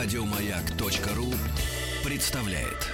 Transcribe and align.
Радиомаяк.ру 0.00 1.26
представляет. 2.08 2.86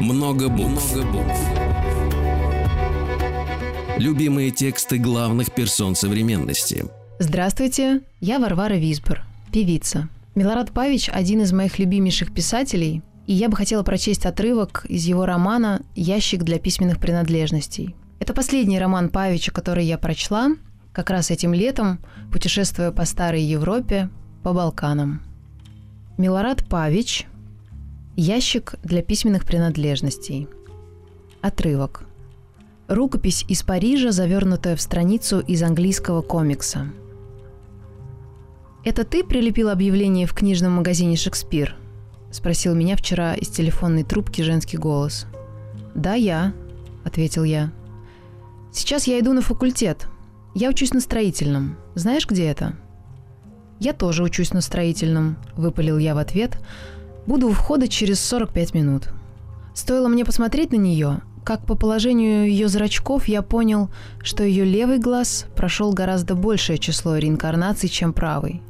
Много 0.00 0.48
букв. 0.48 0.96
Много 0.96 1.12
букв. 1.12 1.40
Любимые 3.98 4.50
тексты 4.50 4.98
главных 4.98 5.54
персон 5.54 5.94
современности. 5.94 6.86
Здравствуйте, 7.20 8.00
я 8.20 8.40
Варвара 8.40 8.74
Висбор, 8.74 9.22
певица. 9.52 10.08
Милорад 10.34 10.72
Павич– 10.72 11.08
один 11.12 11.42
из 11.42 11.52
моих 11.52 11.78
любимейших 11.78 12.34
писателей, 12.34 13.02
и 13.28 13.34
я 13.34 13.48
бы 13.48 13.56
хотела 13.56 13.84
прочесть 13.84 14.26
отрывок 14.26 14.84
из 14.88 15.04
его 15.04 15.24
романа 15.24 15.82
«Ящик 15.94 16.42
для 16.42 16.58
письменных 16.58 16.98
принадлежностей». 16.98 17.94
Это 18.24 18.32
последний 18.32 18.78
роман 18.78 19.10
Павича, 19.10 19.52
который 19.52 19.84
я 19.84 19.98
прочла, 19.98 20.56
как 20.94 21.10
раз 21.10 21.30
этим 21.30 21.52
летом, 21.52 21.98
путешествуя 22.32 22.90
по 22.90 23.04
старой 23.04 23.42
Европе, 23.42 24.08
по 24.42 24.54
Балканам. 24.54 25.20
Милорад 26.16 26.66
Павич 26.66 27.26
«Ящик 28.16 28.76
для 28.82 29.02
письменных 29.02 29.44
принадлежностей». 29.44 30.48
Отрывок. 31.42 32.04
Рукопись 32.88 33.44
из 33.46 33.62
Парижа, 33.62 34.10
завернутая 34.10 34.74
в 34.74 34.80
страницу 34.80 35.40
из 35.40 35.62
английского 35.62 36.22
комикса. 36.22 36.86
«Это 38.84 39.04
ты 39.04 39.22
прилепил 39.22 39.68
объявление 39.68 40.26
в 40.26 40.32
книжном 40.32 40.72
магазине 40.72 41.16
«Шекспир»?»– 41.18 41.76
спросил 42.30 42.74
меня 42.74 42.96
вчера 42.96 43.34
из 43.34 43.50
телефонной 43.50 44.02
трубки 44.02 44.40
женский 44.40 44.78
голос. 44.78 45.26
«Да, 45.94 46.14
я»,– 46.14 46.54
ответил 47.04 47.44
я. 47.44 47.70
«Сейчас 48.74 49.06
я 49.06 49.18
иду 49.18 49.32
на 49.32 49.40
факультет. 49.40 50.08
Я 50.54 50.68
учусь 50.68 50.92
на 50.92 51.00
строительном. 51.00 51.78
Знаешь, 51.94 52.26
где 52.28 52.44
это?» 52.44 52.74
«Я 53.80 53.94
тоже 53.94 54.22
учусь 54.22 54.52
на 54.52 54.60
строительном»,– 54.60 55.38
выпалил 55.56 55.96
я 55.96 56.14
в 56.14 56.18
ответ– 56.18 56.58
Буду 57.26 57.48
у 57.48 57.52
входа 57.52 57.88
через 57.88 58.20
45 58.20 58.74
минут. 58.74 59.08
Стоило 59.74 60.08
мне 60.08 60.24
посмотреть 60.24 60.72
на 60.72 60.76
нее, 60.76 61.22
как 61.42 61.64
по 61.64 61.74
положению 61.74 62.48
ее 62.48 62.68
зрачков 62.68 63.28
я 63.28 63.42
понял, 63.42 63.88
что 64.22 64.44
ее 64.44 64.64
левый 64.64 64.98
глаз 64.98 65.46
прошел 65.56 65.92
гораздо 65.92 66.34
большее 66.34 66.78
число 66.78 67.16
реинкарнаций, 67.16 67.88
чем 67.88 68.12
правый. 68.12 68.62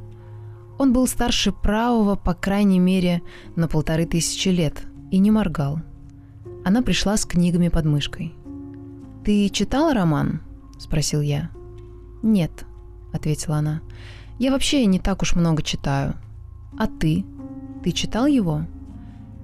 Он 0.77 0.93
был 0.93 1.07
старше 1.07 1.51
правого, 1.51 2.15
по 2.15 2.33
крайней 2.33 2.79
мере, 2.79 3.21
на 3.55 3.67
полторы 3.67 4.05
тысячи 4.05 4.49
лет 4.49 4.83
и 5.11 5.19
не 5.19 5.31
моргал. 5.31 5.79
Она 6.63 6.81
пришла 6.81 7.17
с 7.17 7.25
книгами 7.25 7.67
под 7.67 7.85
мышкой. 7.85 8.33
«Ты 9.25 9.49
читала 9.49 9.93
роман?»– 9.93 10.41
спросил 10.79 11.21
я. 11.21 11.49
«Нет»,– 12.21 12.65
ответила 13.13 13.57
она. 13.57 13.81
«Я 14.39 14.51
вообще 14.51 14.85
не 14.85 14.99
так 14.99 15.21
уж 15.21 15.35
много 15.35 15.63
читаю. 15.63 16.13
А 16.77 16.87
ты?» 16.87 17.25
Ты 17.85 17.91
читал 17.91 18.25
его? 18.25 18.65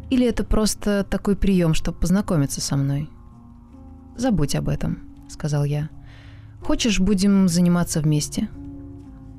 Или 0.10 0.26
это 0.26 0.44
просто 0.44 1.06
такой 1.08 1.36
прием, 1.36 1.76
чтобы 1.76 2.00
познакомиться 2.00 2.60
со 2.60 2.76
мной? 2.76 3.08
Забудь 4.18 4.56
об 4.56 4.68
этом, 4.68 4.98
сказал 5.30 5.64
я. 5.64 5.92
Хочешь, 6.64 7.00
будем 7.00 7.48
заниматься 7.48 8.02
вместе? 8.02 8.50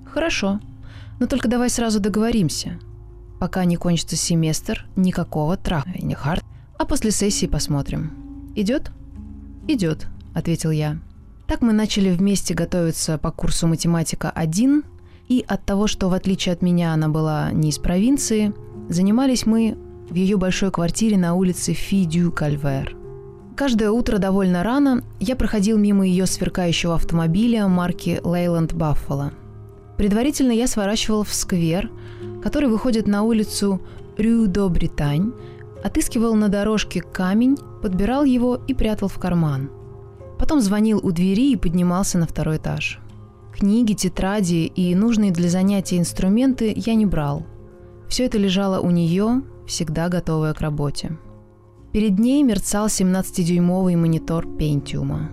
Хорошо, 0.07 0.61
но 1.19 1.27
только 1.27 1.49
давай 1.49 1.69
сразу 1.69 1.99
договоримся. 1.99 2.79
Пока 3.41 3.65
не 3.65 3.75
кончится 3.75 4.15
семестр, 4.15 4.87
никакого 4.95 5.57
трахания, 5.57 6.15
хард, 6.15 6.45
а 6.79 6.85
после 6.85 7.11
сессии 7.11 7.47
посмотрим. 7.47 8.53
Идет? 8.55 8.93
Идет, 9.67 10.07
ответил 10.35 10.71
я. 10.71 10.99
Так 11.47 11.61
мы 11.61 11.73
начали 11.73 12.11
вместе 12.11 12.55
готовиться 12.55 13.19
по 13.19 13.31
курсу 13.31 13.67
математика 13.67 14.31
1, 14.31 14.85
и 15.29 15.45
от 15.47 15.65
того, 15.65 15.87
что 15.87 16.09
в 16.09 16.15
отличие 16.15 16.53
от 16.53 16.63
меня 16.63 16.93
она 16.93 17.09
была 17.09 17.53
не 17.53 17.71
из 17.71 17.79
провинции, 17.79 18.53
Занимались 18.89 19.47
мы 19.47 19.79
в 20.11 20.15
ее 20.15 20.37
большой 20.37 20.71
квартире 20.71 21.17
на 21.17 21.35
улице 21.35 21.73
Фий-дю-Кальвер. 21.73 22.97
Каждое 23.57 23.91
утро 23.91 24.19
довольно 24.19 24.63
рано 24.63 25.05
я 25.21 25.37
проходил 25.37 25.79
мимо 25.79 26.07
ее 26.07 26.27
сверкающего 26.27 26.95
автомобиля 26.95 27.69
марки 27.69 28.21
Leyland 28.23 28.75
Buffalo. 28.75 29.33
Предварительно 29.97 30.53
я 30.53 30.67
сворачивал 30.67 31.23
в 31.23 31.33
сквер, 31.33 31.91
который 32.43 32.69
выходит 32.69 33.07
на 33.07 33.23
улицу 33.23 33.81
Рю 34.19 34.47
до 34.47 34.69
Британь, 34.69 35.33
отыскивал 35.85 36.35
на 36.35 36.49
дорожке 36.49 37.01
камень, 37.01 37.57
подбирал 37.83 38.25
его 38.25 38.57
и 38.67 38.75
прятал 38.75 39.09
в 39.09 39.19
карман. 39.19 39.71
Потом 40.43 40.61
звонил 40.61 41.01
у 41.01 41.13
двери 41.13 41.53
и 41.53 41.57
поднимался 41.57 42.19
на 42.19 42.27
второй 42.27 42.59
этаж. 42.59 42.99
Книги, 43.55 43.95
тетради 43.95 44.67
и 44.67 44.95
нужные 44.95 45.31
для 45.31 45.49
занятия 45.49 45.97
инструменты 45.97 46.75
я 46.77 46.95
не 46.95 47.07
брал– 47.07 47.47
все 48.13 48.27
это 48.27 48.37
лежало 48.37 48.79
у 48.79 48.91
нее, 48.91 49.41
всегда 49.67 50.11
готовая 50.11 50.53
к 50.53 50.61
работе. 50.61 51.17
Перед 51.93 52.19
ней 52.19 52.43
мерцал 52.43 52.89
17-дюймовый 52.89 53.97
монитор 53.97 54.47
Пентиума. 54.47 55.31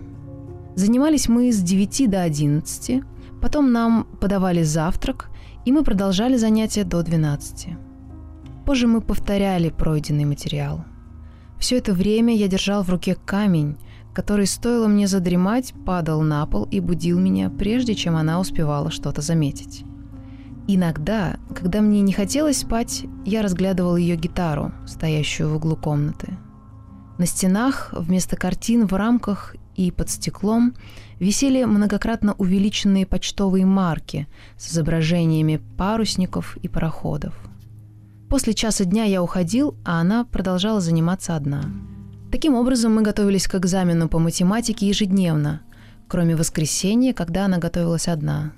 Занимались 0.75 1.27
мы 1.27 1.51
с 1.51 1.61
9 1.61 2.09
до 2.09 2.21
11, 2.21 3.03
потом 3.41 3.73
нам 3.73 4.07
подавали 4.21 4.63
завтрак, 4.63 5.29
и 5.65 5.73
мы 5.73 5.83
продолжали 5.83 6.37
занятия 6.37 6.85
до 6.85 7.03
12. 7.03 7.67
Позже 8.65 8.87
мы 8.87 9.01
повторяли 9.01 9.71
пройденный 9.71 10.23
материал. 10.23 10.85
Все 11.59 11.79
это 11.79 11.91
время 11.91 12.33
я 12.33 12.47
держал 12.47 12.83
в 12.83 12.89
руке 12.89 13.17
камень, 13.25 13.75
который, 14.19 14.47
стоило 14.47 14.89
мне 14.89 15.07
задремать, 15.07 15.73
падал 15.85 16.21
на 16.21 16.45
пол 16.45 16.65
и 16.65 16.81
будил 16.81 17.17
меня, 17.17 17.49
прежде 17.49 17.95
чем 17.95 18.17
она 18.17 18.41
успевала 18.41 18.91
что-то 18.91 19.21
заметить. 19.21 19.85
Иногда, 20.67 21.37
когда 21.55 21.79
мне 21.79 22.01
не 22.01 22.11
хотелось 22.11 22.57
спать, 22.57 23.05
я 23.23 23.41
разглядывал 23.41 23.95
ее 23.95 24.17
гитару, 24.17 24.73
стоящую 24.85 25.47
в 25.47 25.55
углу 25.55 25.77
комнаты. 25.77 26.37
На 27.17 27.25
стенах 27.25 27.93
вместо 27.93 28.35
картин 28.35 28.87
в 28.87 28.93
рамках 28.93 29.55
и 29.77 29.89
под 29.89 30.09
стеклом 30.09 30.75
висели 31.17 31.63
многократно 31.63 32.33
увеличенные 32.33 33.05
почтовые 33.05 33.65
марки 33.65 34.27
с 34.57 34.73
изображениями 34.73 35.61
парусников 35.77 36.57
и 36.57 36.67
пароходов. 36.67 37.33
После 38.27 38.53
часа 38.53 38.83
дня 38.83 39.05
я 39.05 39.23
уходил, 39.23 39.77
а 39.85 40.01
она 40.01 40.25
продолжала 40.25 40.81
заниматься 40.81 41.37
одна. 41.37 41.63
Таким 42.31 42.53
образом, 42.53 42.93
мы 42.93 43.01
готовились 43.01 43.47
к 43.47 43.55
экзамену 43.55 44.07
по 44.07 44.19
математике 44.19 44.87
ежедневно, 44.87 45.61
кроме 46.07 46.35
воскресенья, 46.35 47.13
когда 47.13 47.45
она 47.45 47.57
готовилась 47.57 48.07
одна. 48.07 48.51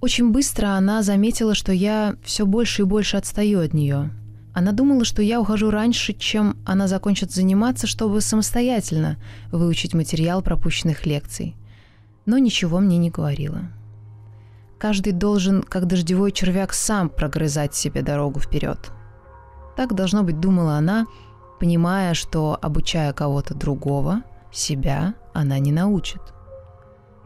Очень 0.00 0.32
быстро 0.32 0.68
она 0.68 1.02
заметила, 1.02 1.54
что 1.54 1.72
я 1.72 2.16
все 2.24 2.44
больше 2.44 2.82
и 2.82 2.84
больше 2.84 3.16
отстаю 3.16 3.60
от 3.60 3.72
нее. 3.72 4.10
Она 4.52 4.72
думала, 4.72 5.04
что 5.04 5.22
я 5.22 5.40
ухожу 5.40 5.70
раньше, 5.70 6.12
чем 6.12 6.56
она 6.66 6.88
закончит 6.88 7.30
заниматься, 7.30 7.86
чтобы 7.86 8.20
самостоятельно 8.20 9.16
выучить 9.52 9.94
материал 9.94 10.42
пропущенных 10.42 11.06
лекций. 11.06 11.54
Но 12.26 12.38
ничего 12.38 12.80
мне 12.80 12.98
не 12.98 13.10
говорила. 13.10 13.62
Каждый 14.78 15.12
должен, 15.12 15.62
как 15.62 15.86
дождевой 15.86 16.32
червяк, 16.32 16.72
сам 16.72 17.08
прогрызать 17.08 17.76
себе 17.76 18.02
дорогу 18.02 18.40
вперед. 18.40 18.90
Так, 19.76 19.94
должно 19.94 20.24
быть, 20.24 20.40
думала 20.40 20.74
она, 20.74 21.06
понимая, 21.58 22.14
что, 22.14 22.58
обучая 22.60 23.12
кого-то 23.12 23.54
другого, 23.54 24.22
себя 24.52 25.14
она 25.34 25.58
не 25.58 25.72
научит– 25.72 26.20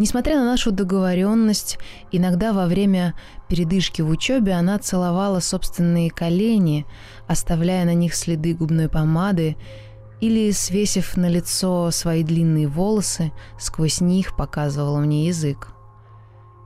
Несмотря 0.03 0.41
на 0.41 0.47
нашу 0.47 0.73
договоренность, 0.73 1.79
иногда 2.11 2.53
во 2.53 2.67
время 2.67 3.15
передышки 3.49 4.03
в 4.03 4.09
учебе 4.09 4.55
она 4.55 4.79
целовала 4.81 5.41
собственные 5.41 6.11
колени, 6.11 6.87
оставляя 7.29 7.85
на 7.85 7.95
них 7.95 8.15
следы 8.15 8.55
губной 8.55 8.89
помады, 8.89 9.57
или, 10.21 10.51
свесив 10.51 11.17
на 11.17 11.29
лицо 11.29 11.91
свои 11.93 12.25
длинные 12.25 12.67
волосы, 12.67 13.31
сквозь 13.61 14.01
них 14.01 14.37
показывала 14.37 14.99
мне 14.99 15.27
язык. 15.27 15.69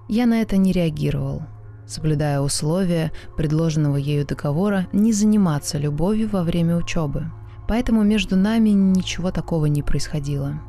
Я 0.09 0.25
на 0.25 0.41
это 0.41 0.57
не 0.57 0.73
реагировал, 0.73 1.43
соблюдая 1.87 2.41
условия 2.41 3.13
предложенного 3.37 3.97
ею 3.97 4.27
договора 4.27 4.87
не 4.93 5.13
заниматься 5.13 5.77
любовью 5.77 6.29
во 6.29 6.43
время 6.43 6.77
учебы. 6.77 7.31
Поэтому 7.69 8.03
между 8.03 8.37
нами 8.37 8.71
ничего 8.71 9.31
такого 9.31 9.67
не 9.67 9.83
происходило. 9.83 10.61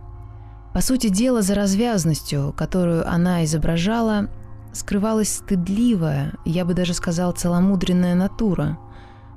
По 0.73 0.81
сути 0.81 1.09
дела, 1.09 1.41
за 1.41 1.55
развязностью, 1.55 2.53
которую 2.55 3.07
она 3.09 3.43
изображала, 3.45 4.29
скрывалась 4.73 5.29
стыдливая, 5.29 6.33
я 6.45 6.65
бы 6.65 6.73
даже 6.73 6.93
сказал, 6.93 7.31
целомудренная 7.31 8.15
натура, 8.15 8.77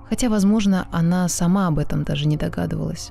хотя, 0.08 0.28
возможно, 0.28 0.88
она 0.90 1.28
сама 1.28 1.68
об 1.68 1.78
этом 1.78 2.04
даже 2.04 2.26
не 2.26 2.36
догадывалась. 2.36 3.10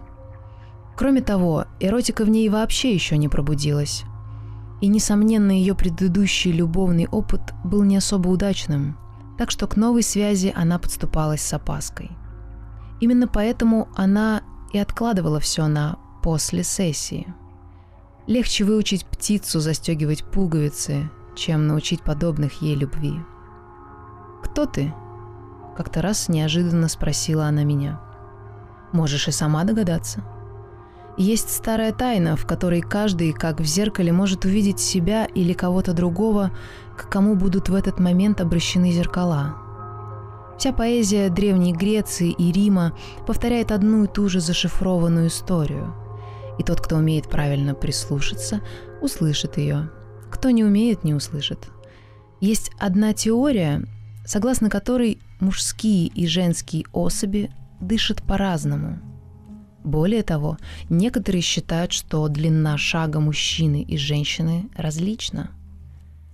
Кроме 0.96 1.22
того, 1.22 1.66
эротика 1.80 2.26
в 2.26 2.30
ней 2.30 2.50
вообще 2.50 2.94
еще 2.94 3.18
не 3.18 3.30
пробудилась. 3.30 4.04
И, 4.82 4.88
несомненно, 4.88 5.52
ее 5.52 5.74
предыдущий 5.74 6.52
любовный 6.52 7.08
опыт 7.08 7.42
был 7.64 7.84
не 7.84 7.98
особо 7.98 8.28
удачным, 8.30 8.98
так 9.38 9.50
что 9.50 9.66
к 9.68 9.78
новой 9.78 10.04
связи 10.04 10.54
она 10.56 10.78
подступалась 10.78 11.42
с 11.42 11.54
опаской. 11.54 12.12
Именно 13.00 13.28
поэтому 13.28 13.88
она 13.96 14.42
и 14.72 14.78
откладывала 14.78 15.40
все 15.40 15.68
на 15.68 15.98
«после 16.22 16.64
сессии». 16.64 17.34
Легче 18.28 18.64
выучить 18.64 19.06
птицу 19.06 19.60
застегивать 19.60 20.24
пуговицы, 20.24 21.10
чем 21.36 21.68
научить 21.68 22.04
подобных 22.04 22.62
ей 22.62 22.76
любви. 22.76 23.16
«Кто 24.44 24.66
ты?»— 24.66 24.94
как-то 25.78 26.02
раз 26.02 26.30
неожиданно 26.30 26.90
спросила 26.90 27.46
она 27.46 27.64
меня. 27.64 28.00
«Можешь 28.92 29.28
и 29.28 29.32
сама 29.32 29.64
догадаться». 29.64 30.24
Есть 31.18 31.50
старая 31.50 31.92
тайна, 31.92 32.38
в 32.38 32.46
которой 32.46 32.82
каждый, 32.82 33.34
как 33.34 33.60
в 33.60 33.66
зеркале, 33.66 34.14
может 34.14 34.46
увидеть 34.46 34.80
себя 34.80 35.26
или 35.26 35.52
кого-то 35.52 35.94
другого, 35.94 36.52
к 36.96 37.10
кому 37.10 37.36
будут 37.36 37.68
в 37.68 37.76
этот 37.76 38.00
момент 38.00 38.40
обращены 38.40 38.92
зеркала. 38.92 39.56
Вся 40.60 40.74
поэзия 40.74 41.30
Древней 41.30 41.72
Греции 41.72 42.32
и 42.32 42.52
Рима 42.52 42.92
повторяет 43.26 43.72
одну 43.72 44.04
и 44.04 44.08
ту 44.08 44.28
же 44.28 44.42
зашифрованную 44.42 45.28
историю. 45.28 45.96
И 46.60 46.64
тот, 46.64 46.82
кто 46.82 46.98
умеет 46.98 47.30
правильно 47.30 47.74
прислушаться, 47.74 48.60
услышит 49.02 49.58
ее. 49.58 49.90
Кто 50.30 50.50
не 50.50 50.66
умеет, 50.66 51.06
не 51.06 51.14
услышит. 51.14 51.70
Есть 52.42 52.72
одна 52.78 53.14
теория, 53.14 53.86
согласно 54.26 54.70
которой 54.70 55.20
мужские 55.40 56.08
и 56.08 56.28
женские 56.28 56.84
особи 56.92 57.52
дышат 57.80 58.22
по-разному– 58.22 59.00
более 59.82 60.24
того, 60.24 60.58
некоторые 60.90 61.42
считают, 61.42 61.94
что 61.94 62.28
длина 62.28 62.78
шага 62.78 63.22
мужчины 63.22 63.82
и 63.82 63.96
женщины 63.96 64.70
различна. 64.76 65.52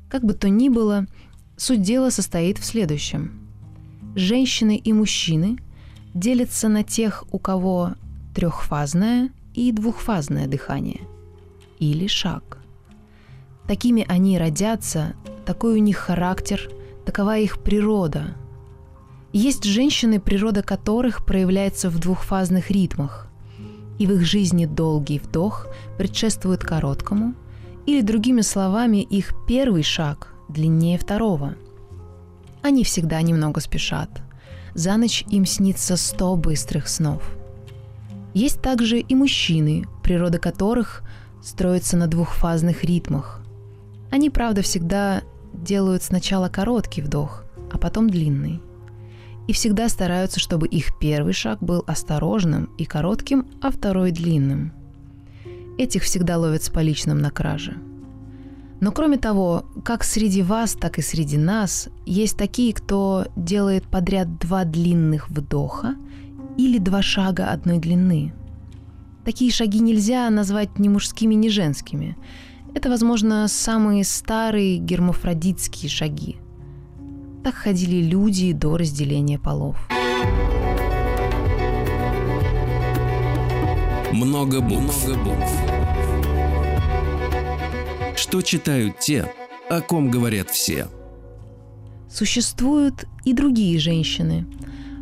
Как 0.10 0.24
бы 0.24 0.33
то 0.33 0.50
ни 0.50 0.68
было, 0.68 1.06
суть 1.56 1.83
дела 1.83 2.10
состоит 2.10 2.57
в 2.57 2.66
следующем. 2.66 3.44
Женщины 4.15 4.77
и 4.77 4.94
мужчины 4.94 5.57
делятся 6.13 6.69
на 6.69 6.83
тех, 6.83 7.25
у 7.31 7.38
кого 7.38 7.95
трехфазное 8.33 9.29
и 9.53 9.73
двухфазное 9.73 10.47
дыхание, 10.47 11.01
или 11.79 12.07
шаг. 12.07 12.59
Такими 13.67 14.06
они 14.07 14.38
родятся, 14.38 15.15
такой 15.45 15.73
у 15.73 15.83
них 15.83 15.97
характер, 15.97 16.71
такова 17.06 17.38
их 17.38 17.62
природа. 17.62 18.35
Есть 19.33 19.65
женщины, 19.65 20.21
природа 20.21 20.63
которых 20.63 21.25
проявляется 21.25 21.89
в 21.89 22.00
двухфазных 22.00 22.71
ритмах, 22.71 23.27
и 24.00 24.07
в 24.07 24.12
их 24.13 24.21
жизни 24.21 24.65
долгий 24.65 25.19
вдох 25.19 25.67
предшествует 25.97 26.63
короткому, 26.63 27.33
или 27.85 28.00
другими 28.00 28.41
словами, 28.41 29.01
их 29.01 29.33
первый 29.45 29.83
шаг 29.83 30.33
длиннее 30.47 30.97
второго. 30.97 31.56
Они 32.65 32.83
всегда 32.83 33.21
немного 33.21 33.62
спешат. 33.62 34.09
За 34.73 34.97
ночь 34.97 35.23
им 35.29 35.45
снится 35.45 35.95
сто 35.97 36.35
быстрых 36.35 36.88
снов. 36.88 37.21
Есть 38.33 38.59
также 38.59 39.01
и 39.01 39.13
мужчины, 39.13 39.85
природа 40.01 40.39
которых 40.39 41.03
строится 41.44 41.95
на 41.95 42.07
двухфазных 42.07 42.83
ритмах. 42.83 43.41
Они, 44.09 44.31
правда, 44.31 44.63
всегда 44.63 45.21
делают 45.53 46.01
сначала 46.01 46.50
короткий 46.50 47.03
вдох, 47.03 47.44
а 47.71 47.77
потом 47.77 48.09
длинный– 48.09 48.63
и 49.47 49.53
всегда 49.53 49.88
стараются, 49.89 50.39
чтобы 50.39 50.67
их 50.67 50.97
первый 50.97 51.33
шаг 51.33 51.62
был 51.62 51.83
осторожным 51.85 52.71
и 52.79 52.85
коротким, 52.85 53.45
а 53.62 53.69
второй 53.69 54.09
длинным. 54.09 54.73
Этих 55.77 56.01
всегда 56.01 56.39
ловят 56.39 56.63
с 56.63 56.69
поличным 56.69 57.19
на 57.19 57.29
краже. 57.29 57.77
Но 58.86 58.92
кроме 58.92 59.18
того, 59.18 59.66
как 59.84 60.04
среди 60.04 60.44
вас, 60.44 60.76
так 60.76 61.00
и 61.00 61.02
среди 61.02 61.38
нас 61.38 61.90
есть 62.06 62.38
такие, 62.38 62.72
кто 62.72 63.26
делает 63.36 63.88
подряд 63.88 64.38
два 64.38 64.64
длинных 64.64 65.28
вдоха 65.32 65.96
или 66.56 66.78
два 66.78 67.02
шага 67.02 67.48
одной 67.48 67.80
длины. 67.80 68.32
Такие 69.24 69.50
шаги 69.52 69.80
нельзя 69.80 70.30
назвать 70.30 70.78
ни 70.78 70.88
мужскими, 70.88 71.34
ни 71.34 71.50
женскими. 71.50 72.16
Это, 72.76 72.92
возможно, 72.92 73.48
самые 73.48 74.04
старые 74.04 74.78
гермафродитские 74.78 75.90
шаги– 75.90 76.36
так 77.44 77.56
ходили 77.56 78.04
люди 78.04 78.54
до 78.54 78.78
разделения 78.78 79.40
полов. 79.40 79.90
Много 84.14 84.62
букв. 84.62 85.08
Много 85.08 85.24
букв. 85.24 85.75
Что 88.15 88.41
читают 88.41 89.00
те, 89.00 89.31
о 89.69 89.81
ком 89.81 90.09
говорят 90.09 90.50
все? 90.50 90.88
Существуют 92.09 93.06
и 93.25 93.33
другие 93.33 93.77
женщины, 93.77 94.47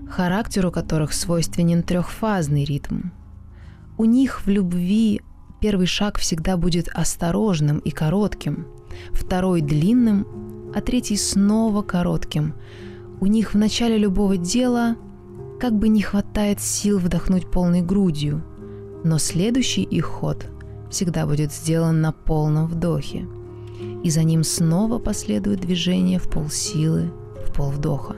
характеру 0.09 0.71
которых 0.71 1.13
свойственен 1.13 1.83
трехфазный 1.83 2.63
ритм. 2.63 3.09
У 3.99 4.05
них 4.05 4.45
в 4.45 4.49
любви 4.49 5.21
первый 5.61 5.85
шаг 5.85 6.17
всегда 6.17 6.57
будет 6.57 6.89
осторожным 6.91 7.77
и 7.79 7.91
коротким, 7.91 8.67
второй 9.11 9.61
длинным, 9.61 10.71
а 10.75 10.81
третий 10.81 11.17
снова 11.17 11.83
коротким. 11.83 12.55
У 13.21 13.27
них 13.27 13.53
в 13.53 13.57
начале 13.57 13.97
любого 13.97 14.37
дела 14.37 14.95
как 15.59 15.77
бы 15.77 15.87
не 15.87 16.01
хватает 16.01 16.59
сил 16.59 16.97
вдохнуть 16.97 17.49
полной 17.51 17.81
грудью, 17.81 18.43
но 19.03 19.19
следующий 19.19 19.83
их 19.83 20.05
ход 20.05 20.47
всегда 20.93 21.25
будет 21.25 21.51
сделан 21.51 22.01
на 22.01 22.11
полном 22.11 22.67
вдохе, 22.67 23.27
и 24.03 24.09
за 24.09 24.23
ним 24.23 24.43
снова 24.43 24.99
последует 24.99 25.59
движение 25.59 26.19
в 26.19 26.29
полсилы, 26.29 27.11
в 27.45 27.53
полвдоха. 27.53 28.15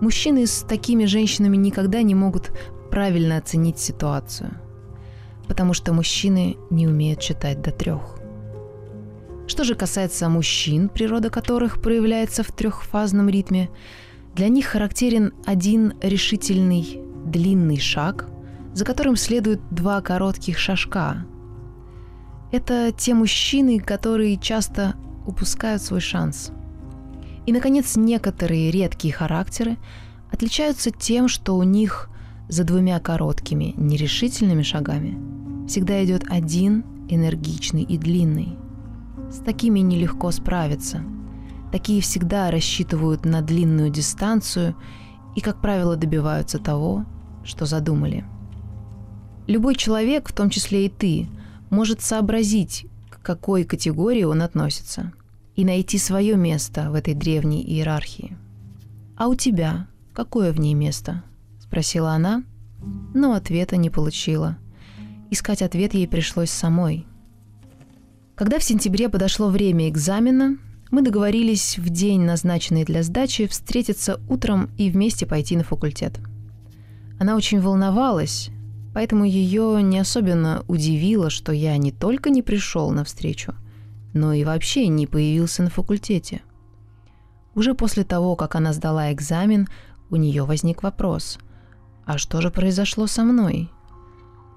Мужчины 0.00 0.46
с 0.46 0.62
такими 0.62 1.04
женщинами 1.04 1.56
никогда 1.56 2.02
не 2.02 2.14
могут 2.14 2.52
правильно 2.90 3.36
оценить 3.36 3.78
ситуацию, 3.78 4.50
потому 5.46 5.74
что 5.74 5.92
мужчины 5.92 6.56
не 6.70 6.86
умеют 6.86 7.20
читать 7.20 7.60
до 7.60 7.70
трех. 7.70 8.18
Что 9.46 9.64
же 9.64 9.74
касается 9.74 10.28
мужчин, 10.28 10.88
природа 10.88 11.30
которых 11.30 11.80
проявляется 11.80 12.42
в 12.42 12.52
трехфазном 12.52 13.28
ритме, 13.28 13.70
для 14.34 14.48
них 14.48 14.66
характерен 14.66 15.32
один 15.46 15.94
решительный 16.00 17.00
длинный 17.24 17.78
шаг, 17.78 18.28
за 18.74 18.84
которым 18.84 19.16
следуют 19.16 19.60
два 19.70 20.00
коротких 20.00 20.58
шажка. 20.58 21.24
Это 22.50 22.92
те 22.96 23.14
мужчины, 23.14 23.80
которые 23.80 24.36
часто 24.38 24.94
упускают 25.26 25.82
свой 25.82 26.00
шанс. 26.00 26.50
И, 27.46 27.52
наконец, 27.52 27.96
некоторые 27.96 28.70
редкие 28.70 29.12
характеры 29.12 29.76
отличаются 30.30 30.90
тем, 30.90 31.28
что 31.28 31.56
у 31.56 31.62
них 31.62 32.10
за 32.48 32.64
двумя 32.64 32.98
короткими 33.00 33.74
нерешительными 33.76 34.62
шагами 34.62 35.66
всегда 35.66 36.02
идет 36.04 36.24
один 36.28 36.84
энергичный 37.08 37.82
и 37.82 37.98
длинный– 37.98 38.56
с 39.30 39.38
такими 39.38 39.80
нелегко 39.80 40.30
справиться. 40.30 41.02
Такие 41.70 42.00
всегда 42.00 42.50
рассчитывают 42.50 43.24
на 43.24 43.42
длинную 43.42 43.90
дистанцию 43.90 44.74
и, 45.36 45.40
как 45.40 45.60
правило, 45.60 45.96
добиваются 45.96 46.58
того, 46.58 47.04
что 47.44 47.66
задумали. 47.66 48.24
Любой 49.46 49.74
человек, 49.74 50.28
в 50.28 50.32
том 50.32 50.50
числе 50.50 50.86
и 50.86 50.88
ты, 50.88 51.28
может 51.70 52.00
сообразить, 52.00 52.86
к 53.10 53.20
какой 53.22 53.64
категории 53.64 54.24
он 54.24 54.42
относится, 54.42 55.12
и 55.56 55.64
найти 55.64 55.98
свое 55.98 56.36
место 56.36 56.90
в 56.90 56.94
этой 56.94 57.14
древней 57.14 57.62
иерархии. 57.62 58.36
«А 59.16 59.28
у 59.28 59.34
тебя 59.34 59.86
какое 60.12 60.52
в 60.52 60.60
ней 60.60 60.74
место?»– 60.74 61.22
спросила 61.60 62.12
она, 62.12 62.44
но 63.14 63.32
ответа 63.32 63.76
не 63.76 63.90
получила. 63.90 64.56
Искать 65.30 65.62
ответ 65.62 65.94
ей 65.94 66.08
пришлось 66.08 66.50
самой– 66.50 67.06
когда 68.38 68.60
в 68.60 68.62
сентябре 68.62 69.08
подошло 69.08 69.48
время 69.48 69.88
экзамена, 69.88 70.58
мы 70.92 71.02
договорились 71.02 71.76
в 71.76 71.88
день, 71.88 72.20
назначенный 72.20 72.84
для 72.84 73.02
сдачи, 73.02 73.48
встретиться 73.48 74.20
утром 74.28 74.70
и 74.78 74.90
вместе 74.90 75.26
пойти 75.26 75.56
на 75.56 75.64
факультет. 75.64 76.20
Она 77.18 77.34
очень 77.34 77.60
волновалась, 77.60 78.50
поэтому 78.98 79.22
ее 79.22 79.80
не 79.80 80.00
особенно 80.00 80.64
удивило, 80.66 81.30
что 81.30 81.52
я 81.52 81.76
не 81.76 81.92
только 81.92 82.30
не 82.30 82.42
пришел 82.42 82.90
на 82.90 83.04
встречу, 83.04 83.54
но 84.12 84.32
и 84.32 84.42
вообще 84.42 84.88
не 84.88 85.06
появился 85.06 85.62
на 85.62 85.70
факультете. 85.70 86.42
Уже 87.54 87.74
после 87.74 88.02
того, 88.02 88.34
как 88.34 88.56
она 88.56 88.72
сдала 88.72 89.12
экзамен, 89.12 89.68
у 90.10 90.16
нее 90.16 90.42
возник 90.42 90.82
вопрос, 90.82 91.38
а 92.06 92.18
что 92.18 92.40
же 92.40 92.50
произошло 92.50 93.06
со 93.06 93.22
мной? 93.22 93.70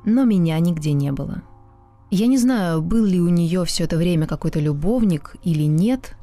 Но 0.06 0.26
меня 0.26 0.58
нигде 0.58 0.94
не 0.94 1.12
было– 1.12 1.44
я 2.10 2.28
не 2.28 2.38
знаю, 2.38 2.82
был 2.82 3.06
ли 3.06 3.22
у 3.22 3.30
нее 3.30 3.64
все 3.64 3.86
это 3.86 3.96
время 3.96 4.28
какой-то 4.28 4.60
любовник 4.60 5.36
или 5.44 5.64
нет, 5.64 6.18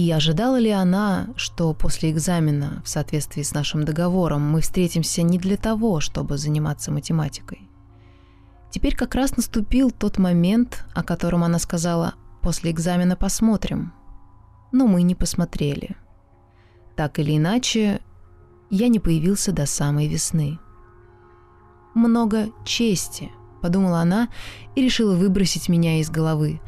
и 0.00 0.10
ожидала 0.12 0.58
ли 0.58 0.70
она, 0.70 1.28
что 1.36 1.74
после 1.74 2.10
экзамена, 2.10 2.80
в 2.84 2.88
соответствии 2.88 3.42
с 3.42 3.52
нашим 3.52 3.84
договором, 3.84 4.40
мы 4.40 4.62
встретимся 4.62 5.22
не 5.22 5.38
для 5.38 5.58
того, 5.58 6.00
чтобы 6.00 6.38
заниматься 6.38 6.90
математикой. 6.90 7.68
Теперь 8.70 8.96
как 8.96 9.14
раз 9.14 9.36
наступил 9.36 9.90
тот 9.90 10.16
момент, 10.16 10.86
о 10.94 11.02
котором 11.02 11.44
она 11.44 11.58
сказала 11.58 12.14
«после 12.40 12.70
экзамена 12.70 13.14
посмотрим». 13.14 13.92
Но 14.72 14.86
мы 14.86 15.02
не 15.02 15.14
посмотрели. 15.14 15.96
Так 16.96 17.18
или 17.18 17.36
иначе, 17.36 18.00
я 18.70 18.88
не 18.88 19.00
появился 19.00 19.52
до 19.52 19.66
самой 19.66 20.06
весны. 20.06 20.58
Много 21.94 22.48
чести– 22.64 23.30
подумала 23.60 24.00
она 24.00 24.28
и 24.74 24.82
решила 24.82 25.14
выбросить 25.14 25.68
меня 25.68 26.00
из 26.00 26.08
головы. 26.08 26.60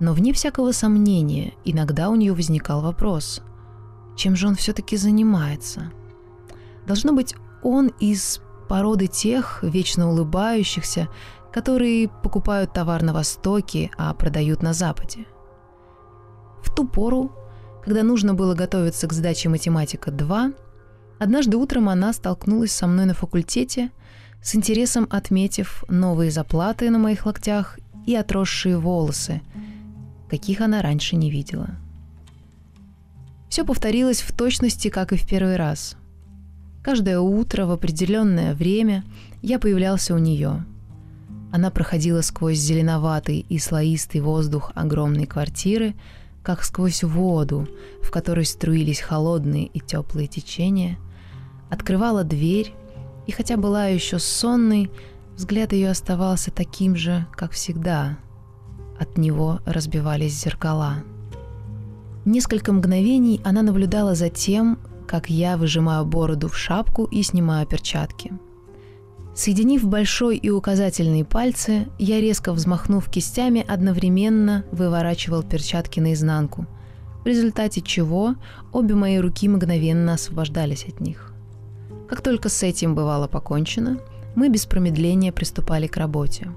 Но 0.00 0.14
вне 0.14 0.32
всякого 0.32 0.72
сомнения, 0.72 1.52
иногда 1.64 2.08
у 2.08 2.16
нее 2.16 2.32
возникал 2.32 2.80
вопрос, 2.80 3.42
чем 4.16 4.34
же 4.34 4.48
он 4.48 4.54
все-таки 4.54 4.96
занимается? 4.96 5.92
Должно 6.86 7.12
быть, 7.12 7.34
он 7.62 7.88
из 8.00 8.40
породы 8.68 9.06
тех, 9.06 9.62
вечно 9.62 10.10
улыбающихся, 10.10 11.08
которые 11.52 12.08
покупают 12.08 12.72
товар 12.72 13.02
на 13.02 13.12
Востоке, 13.12 13.90
а 13.98 14.14
продают 14.14 14.62
на 14.62 14.72
Западе. 14.72 15.26
В 16.62 16.74
ту 16.74 16.86
пору, 16.86 17.32
когда 17.84 18.02
нужно 18.02 18.34
было 18.34 18.54
готовиться 18.54 19.06
к 19.06 19.12
сдаче 19.12 19.48
математика 19.48 20.10
2, 20.10 20.52
однажды 21.18 21.56
утром 21.56 21.88
она 21.88 22.12
столкнулась 22.12 22.72
со 22.72 22.86
мной 22.86 23.06
на 23.06 23.14
факультете, 23.14 23.90
с 24.42 24.54
интересом 24.54 25.06
отметив 25.10 25.84
новые 25.88 26.30
заплаты 26.30 26.88
на 26.90 26.98
моих 26.98 27.26
локтях 27.26 27.78
и 28.06 28.14
отросшие 28.14 28.78
волосы, 28.78 29.42
каких 30.30 30.60
она 30.60 30.80
раньше 30.80 31.16
не 31.16 31.30
видела. 31.30 31.70
Все 33.48 33.64
повторилось 33.64 34.20
в 34.20 34.32
точности, 34.32 34.88
как 34.88 35.12
и 35.12 35.16
в 35.16 35.26
первый 35.26 35.56
раз. 35.56 35.96
Каждое 36.84 37.18
утро 37.18 37.66
в 37.66 37.72
определенное 37.72 38.54
время 38.54 39.04
я 39.42 39.58
появлялся 39.58 40.14
у 40.14 40.18
нее. 40.18 40.64
Она 41.52 41.70
проходила 41.70 42.20
сквозь 42.20 42.58
зеленоватый 42.58 43.44
и 43.48 43.58
слоистый 43.58 44.20
воздух 44.20 44.70
огромной 44.76 45.26
квартиры, 45.26 45.94
как 46.44 46.62
сквозь 46.62 47.02
воду, 47.02 47.68
в 48.00 48.12
которой 48.12 48.44
струились 48.44 49.00
холодные 49.00 49.66
и 49.66 49.80
теплые 49.80 50.28
течения, 50.28 50.96
открывала 51.70 52.22
дверь, 52.22 52.72
и 53.26 53.32
хотя 53.32 53.56
была 53.56 53.86
еще 53.86 54.20
сонной, 54.20 54.92
взгляд 55.36 55.72
ее 55.72 55.90
оставался 55.90 56.52
таким 56.52 56.94
же, 56.94 57.26
как 57.32 57.50
всегда. 57.50 58.16
От 59.00 59.16
него 59.16 59.60
разбивались 59.64 60.38
зеркала. 60.38 60.96
Несколько 62.26 62.70
мгновений 62.70 63.40
она 63.44 63.62
наблюдала 63.62 64.14
за 64.14 64.28
тем, 64.28 64.78
как 65.08 65.30
я 65.30 65.56
выжимаю 65.56 66.04
бороду 66.04 66.48
в 66.48 66.56
шапку 66.56 67.04
и 67.04 67.22
снимаю 67.22 67.66
перчатки. 67.66 68.30
Соединив 69.34 69.86
большой 69.86 70.36
и 70.36 70.50
указательные 70.50 71.24
пальцы, 71.24 71.88
я 71.98 72.20
резко 72.20 72.52
взмахнув 72.52 73.08
кистями, 73.08 73.64
одновременно 73.66 74.64
выворачивал 74.70 75.42
перчатки 75.44 75.98
наизнанку, 75.98 76.66
в 77.24 77.26
результате 77.26 77.80
чего 77.80 78.34
обе 78.70 78.94
мои 78.94 79.16
руки 79.16 79.48
мгновенно 79.48 80.12
освобождались 80.12 80.84
от 80.84 81.00
них. 81.00 81.32
Как 82.06 82.20
только 82.20 82.50
с 82.50 82.62
этим 82.62 82.94
бывало 82.94 83.28
покончено, 83.28 83.98
мы 84.34 84.50
без 84.50 84.66
промедления 84.66 85.32
приступали 85.32 85.86
к 85.86 85.96
работе. 85.96 86.50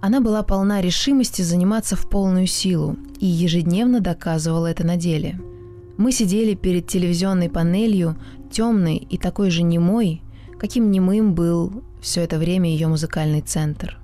Она 0.00 0.20
была 0.20 0.42
полна 0.42 0.80
решимости 0.80 1.42
заниматься 1.42 1.96
в 1.96 2.08
полную 2.08 2.46
силу 2.46 2.96
и 3.18 3.26
ежедневно 3.26 4.00
доказывала 4.00 4.66
это 4.66 4.84
на 4.84 4.96
деле– 4.96 5.40
мы 5.96 6.12
сидели 6.12 6.54
перед 6.54 6.86
телевизионной 6.86 7.48
панелью, 7.48 8.16
темной 8.50 8.96
и 8.96 9.16
такой 9.16 9.50
же 9.50 9.62
немой, 9.62 10.22
каким 10.58 10.90
немым 10.90 11.34
был 11.34 11.82
все 12.02 12.22
это 12.22 12.38
время 12.38 12.68
ее 12.68 12.86
музыкальный 12.86 13.40
центр. 13.40 13.98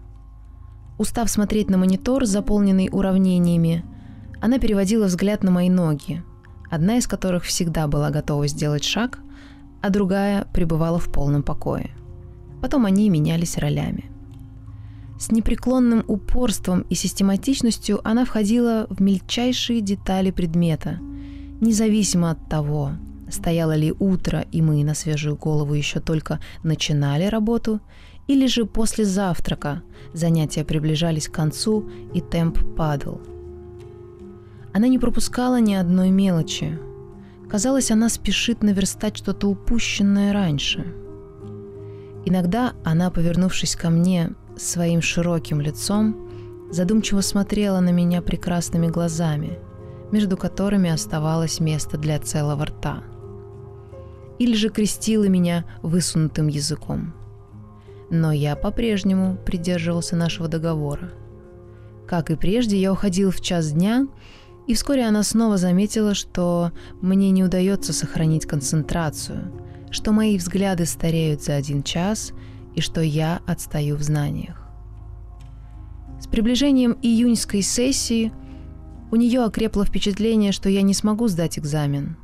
Устав 0.99 1.31
смотреть 1.31 1.69
на 1.69 1.77
монитор, 1.77 2.25
заполненный 2.25 2.89
уравнениями, 2.91 3.85
она 4.41 4.59
переводила 4.59 5.07
взгляд 5.07 5.43
на 5.43 5.51
мои 5.51 5.69
ноги, 5.69 6.23
одна 6.71 6.97
из 6.97 7.07
которых 7.07 7.45
всегда 7.45 7.87
была 7.87 8.11
готова 8.11 8.47
сделать 8.47 8.85
шаг, 8.85 9.19
а 9.83 9.91
другая 9.91 10.47
пребывала 10.53 10.99
в 10.99 11.13
полном 11.13 11.43
покое. 11.43 11.91
Потом 12.63 12.87
они 12.87 13.11
менялись 13.11 13.59
ролями. 13.59 14.12
С 15.23 15.31
непреклонным 15.31 16.05
упорством 16.09 16.85
и 16.91 16.97
систематичностью 16.97 18.01
она 18.03 18.25
входила 18.25 18.87
в 18.91 19.01
мельчайшие 19.01 19.81
детали 19.81 20.31
предмета– 20.31 20.99
Независимо 21.63 22.33
от 22.33 22.49
того, 22.49 22.95
стояло 23.31 23.77
ли 23.77 23.95
утро, 23.97 24.45
и 24.51 24.61
мы 24.61 24.83
на 24.83 24.95
свежую 24.95 25.37
голову 25.37 25.75
еще 25.75 26.01
только 26.01 26.41
начинали 26.65 27.27
работу, 27.27 27.81
или 28.27 28.49
же 28.49 28.67
после 28.67 29.05
завтрака 29.05 29.85
занятия 30.13 30.65
приближались 30.65 31.29
к 31.29 31.33
концу 31.33 31.89
и 32.13 32.21
темп 32.21 32.59
падал. 32.75 33.21
Она 34.75 34.89
не 34.89 34.99
пропускала 34.99 35.61
ни 35.61 35.75
одной 35.75 36.11
мелочи. 36.11 36.77
Казалось, 37.49 37.93
она 37.93 38.09
спешит 38.09 38.65
наверстать 38.65 39.17
что-то 39.17 39.47
упущенное 39.47 40.33
раньше. 40.33 40.85
Иногда 42.25 42.73
она, 42.83 43.13
повернувшись 43.13 43.77
ко 43.77 43.89
мне 43.89 44.33
своим 44.57 45.03
широким 45.03 45.61
лицом, 45.61 46.29
задумчиво 46.71 47.21
смотрела 47.21 47.81
на 47.81 47.91
меня 47.91 48.23
прекрасными 48.23 48.89
глазами– 48.89 49.59
между 50.13 50.37
которыми 50.37 50.91
оставалось 50.91 51.59
место 51.59 51.99
для 51.99 52.21
целого 52.21 52.67
рта. 52.67 53.03
Или 54.39 54.55
же 54.55 54.69
крестила 54.69 55.25
меня 55.25 55.65
высунутым 55.83 56.47
языком. 56.49 57.15
Но 58.11 58.31
я 58.31 58.55
по-прежнему 58.55 59.39
придерживался 59.45 60.15
нашего 60.15 60.49
договора. 60.49 61.13
Как 62.07 62.31
и 62.31 62.37
прежде, 62.37 62.77
я 62.77 62.93
уходил 62.93 63.31
в 63.31 63.41
час 63.41 63.73
дня, 63.73 64.07
и 64.67 64.75
вскоре 64.75 65.05
она 65.07 65.23
снова 65.23 65.57
заметила, 65.57 66.15
что 66.15 66.73
мне 67.01 67.31
не 67.31 67.43
удается 67.43 67.93
сохранить 67.93 68.47
концентрацию, 68.47 69.51
что 69.91 70.13
мои 70.13 70.37
взгляды 70.37 70.85
стареют 70.85 71.43
за 71.43 71.57
один 71.57 71.83
час 71.83 72.33
и 72.75 72.81
что 72.81 73.01
я 73.01 73.41
отстаю 73.47 73.97
в 73.97 74.03
знаниях. 74.03 74.69
С 76.21 76.27
приближением 76.27 76.97
июньской 77.03 77.63
сессии 77.63 78.33
у 79.11 79.17
нее 79.17 79.45
окрепло 79.45 79.85
впечатление, 79.85 80.53
что 80.53 80.69
я 80.69 80.83
не 80.83 80.95
смогу 80.95 81.29
сдать 81.29 81.59
экзамен. 81.59 82.17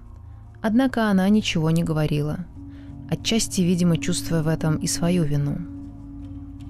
Однако 0.63 1.11
она 1.11 1.29
ничего 1.29 1.71
не 1.71 1.85
говорила, 1.85 2.47
отчасти, 3.11 3.61
видимо, 3.61 3.99
чувствуя 3.99 4.43
в 4.43 4.49
этом 4.49 4.77
и 4.77 4.87
свою 4.87 5.25
вину. 5.25 5.59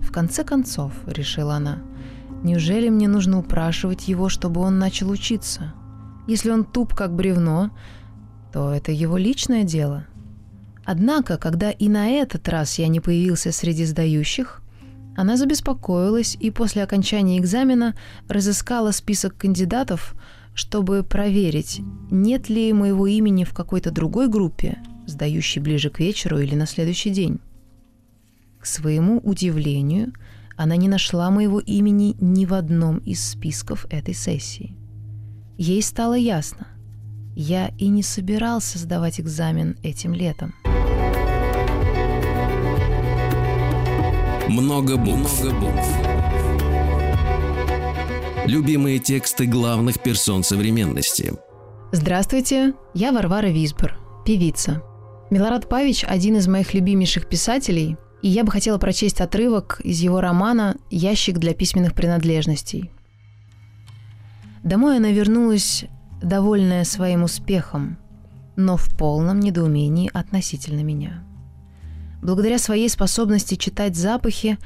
В 0.01 0.11
конце 0.11 0.43
концов, 0.43 0.93
решила 1.07 1.57
она, 1.57 1.79
неужели 2.43 2.89
мне 2.89 3.09
нужно 3.09 3.39
упрашивать 3.39 4.09
его, 4.09 4.29
чтобы 4.29 4.61
он 4.61 4.79
начал 4.79 5.11
учиться? 5.11 5.75
Если 6.27 6.51
он 6.51 6.65
туп 6.65 6.95
как 6.95 7.15
бревно, 7.15 7.71
то 8.53 8.73
это 8.73 8.91
его 8.91 9.17
личное 9.17 9.65
дело. 9.65 10.07
Однако, 10.91 11.37
когда 11.37 11.71
и 11.71 11.87
на 11.87 12.09
этот 12.09 12.49
раз 12.49 12.79
я 12.79 12.89
не 12.89 12.99
появился 12.99 13.53
среди 13.53 13.85
сдающих, 13.85 14.63
она 15.19 15.37
забеспокоилась 15.37 16.35
и 16.41 16.51
после 16.51 16.83
окончания 16.83 17.39
экзамена 17.39 17.95
разыскала 18.27 18.91
список 18.93 19.37
кандидатов, 19.37 20.15
чтобы 20.55 21.03
проверить, 21.03 21.83
нет 22.11 22.49
ли 22.49 22.73
моего 22.73 23.07
имени 23.07 23.45
в 23.45 23.53
какой-то 23.53 23.91
другой 23.91 24.29
группе, 24.29 24.79
сдающей 25.07 25.61
ближе 25.61 25.91
к 25.91 26.01
вечеру 26.01 26.39
или 26.39 26.55
на 26.55 26.65
следующий 26.65 27.11
день. 27.11 27.39
К 28.59 28.65
своему 28.65 29.19
удивлению, 29.19 30.15
она 30.57 30.77
не 30.77 30.89
нашла 30.89 31.31
моего 31.31 31.61
имени 31.61 32.17
ни 32.19 32.47
в 32.47 32.55
одном 32.55 32.97
из 33.01 33.23
списков 33.23 33.85
этой 33.91 34.15
сессии. 34.15 34.75
Ей 35.59 35.83
стало 35.83 36.15
ясно. 36.15 36.67
Я 37.37 37.73
и 37.77 37.89
не 37.89 38.03
собирался 38.03 38.79
сдавать 38.79 39.21
экзамен 39.21 39.77
этим 39.83 40.15
летом. 40.15 40.55
Много 44.49 44.97
букв. 44.97 45.45
Много 45.45 45.61
букв. 45.61 45.87
Любимые 48.47 48.99
тексты 48.99 49.45
главных 49.45 50.03
персон 50.03 50.43
современности. 50.43 51.35
Здравствуйте, 51.93 52.73
я 52.95 53.13
Варвара 53.13 53.49
Висбор, 53.49 53.99
певица. 54.25 54.83
Милорад 55.29 55.69
Павич– 55.69 56.03
один 56.09 56.37
из 56.37 56.49
моих 56.49 56.73
любимейших 56.73 57.29
писателей, 57.29 57.99
и 58.23 58.29
я 58.29 58.43
бы 58.43 58.51
хотела 58.51 58.79
прочесть 58.79 59.21
отрывок 59.21 59.83
из 59.85 60.01
его 60.01 60.23
романа 60.23 60.77
«Ящик 60.91 61.37
для 61.37 61.53
письменных 61.53 61.93
принадлежностей». 61.93 62.91
Домой 64.65 64.97
она 64.97 65.11
вернулась, 65.11 65.85
довольная 66.23 66.85
своим 66.85 67.23
успехом, 67.23 67.99
но 68.57 68.79
в 68.79 68.97
полном 68.97 69.41
недоумении 69.41 70.11
относительно 70.15 70.81
меня– 70.83 71.23
Благодаря 72.23 72.59
своей 72.59 72.89
способности 72.89 73.55
читать 73.55 73.97
запахи, 73.97 74.59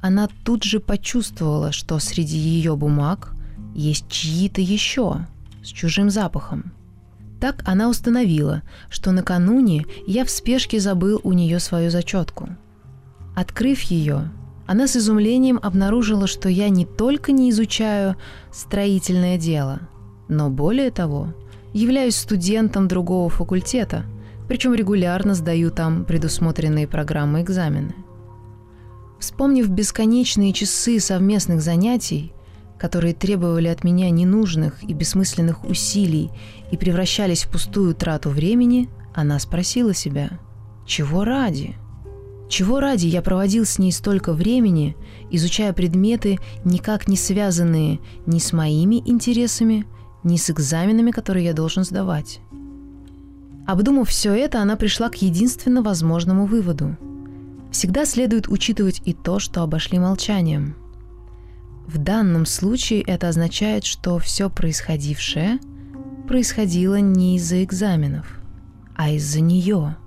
она 0.00 0.28
тут 0.44 0.62
же 0.62 0.78
почувствовала, 0.78 1.72
что 1.72 1.98
среди 1.98 2.36
ее 2.36 2.76
бумаг 2.76 3.32
есть 3.74 4.08
чьи-то 4.08 4.60
еще 4.60 5.26
с 5.64 5.68
чужим 5.68 6.10
запахом. 6.10 6.72
Так 7.40 7.62
она 7.64 7.88
установила, 7.88 8.62
что 8.90 9.12
накануне 9.12 9.86
я 10.06 10.24
в 10.24 10.30
спешке 10.30 10.80
забыл 10.80 11.20
у 11.22 11.32
нее 11.32 11.60
свою 11.60 11.90
зачетку. 11.90 12.48
Открыв 13.34 13.82
ее, 13.82 14.30
она 14.66 14.86
с 14.86 14.96
изумлением 14.96 15.58
обнаружила, 15.62 16.26
что 16.26 16.48
я 16.48 16.68
не 16.68 16.84
только 16.84 17.32
не 17.32 17.50
изучаю 17.50 18.16
строительное 18.52 19.38
дело, 19.38 19.80
но 20.28 20.50
более 20.50 20.90
того, 20.90 21.32
являюсь 21.72 22.16
студентом 22.16 22.86
другого 22.86 23.30
факультета– 23.30 24.04
причем 24.48 24.74
регулярно 24.74 25.34
сдаю 25.34 25.70
там 25.70 26.04
предусмотренные 26.04 26.88
программы 26.88 27.42
экзамены. 27.42 27.94
Вспомнив 29.20 29.68
бесконечные 29.68 30.52
часы 30.52 30.98
совместных 31.00 31.60
занятий, 31.60 32.32
которые 32.78 33.12
требовали 33.12 33.68
от 33.68 33.84
меня 33.84 34.08
ненужных 34.10 34.82
и 34.82 34.94
бессмысленных 34.94 35.64
усилий 35.64 36.30
и 36.70 36.76
превращались 36.76 37.44
в 37.44 37.50
пустую 37.50 37.94
трату 37.94 38.30
времени, 38.30 38.88
она 39.14 39.38
спросила 39.38 39.92
себя, 39.92 40.38
чего 40.86 41.24
ради? 41.24 41.76
Чего 42.48 42.80
ради 42.80 43.06
я 43.06 43.20
проводил 43.20 43.66
с 43.66 43.78
ней 43.78 43.92
столько 43.92 44.32
времени, 44.32 44.96
изучая 45.30 45.74
предметы, 45.74 46.38
никак 46.64 47.06
не 47.06 47.16
связанные 47.16 47.98
ни 48.24 48.38
с 48.38 48.54
моими 48.54 49.02
интересами, 49.04 49.84
ни 50.24 50.36
с 50.36 50.48
экзаменами, 50.48 51.10
которые 51.10 51.44
я 51.44 51.52
должен 51.52 51.84
сдавать? 51.84 52.40
Обдумав 53.68 54.08
все 54.08 54.32
это, 54.32 54.62
она 54.62 54.76
пришла 54.76 55.10
к 55.10 55.16
единственно 55.16 55.82
возможному 55.82 56.46
выводу. 56.46 56.96
Всегда 57.70 58.06
следует 58.06 58.48
учитывать 58.48 59.02
и 59.04 59.12
то, 59.12 59.38
что 59.38 59.62
обошли 59.62 59.98
молчанием. 59.98 60.74
В 61.86 61.98
данном 61.98 62.46
случае 62.46 63.02
это 63.02 63.28
означает, 63.28 63.84
что 63.84 64.18
все 64.18 64.48
происходившее 64.48 65.58
происходило 66.26 66.94
не 66.94 67.36
из-за 67.36 67.62
экзаменов, 67.62 68.40
а 68.96 69.10
из-за 69.10 69.40
нее. 69.40 69.98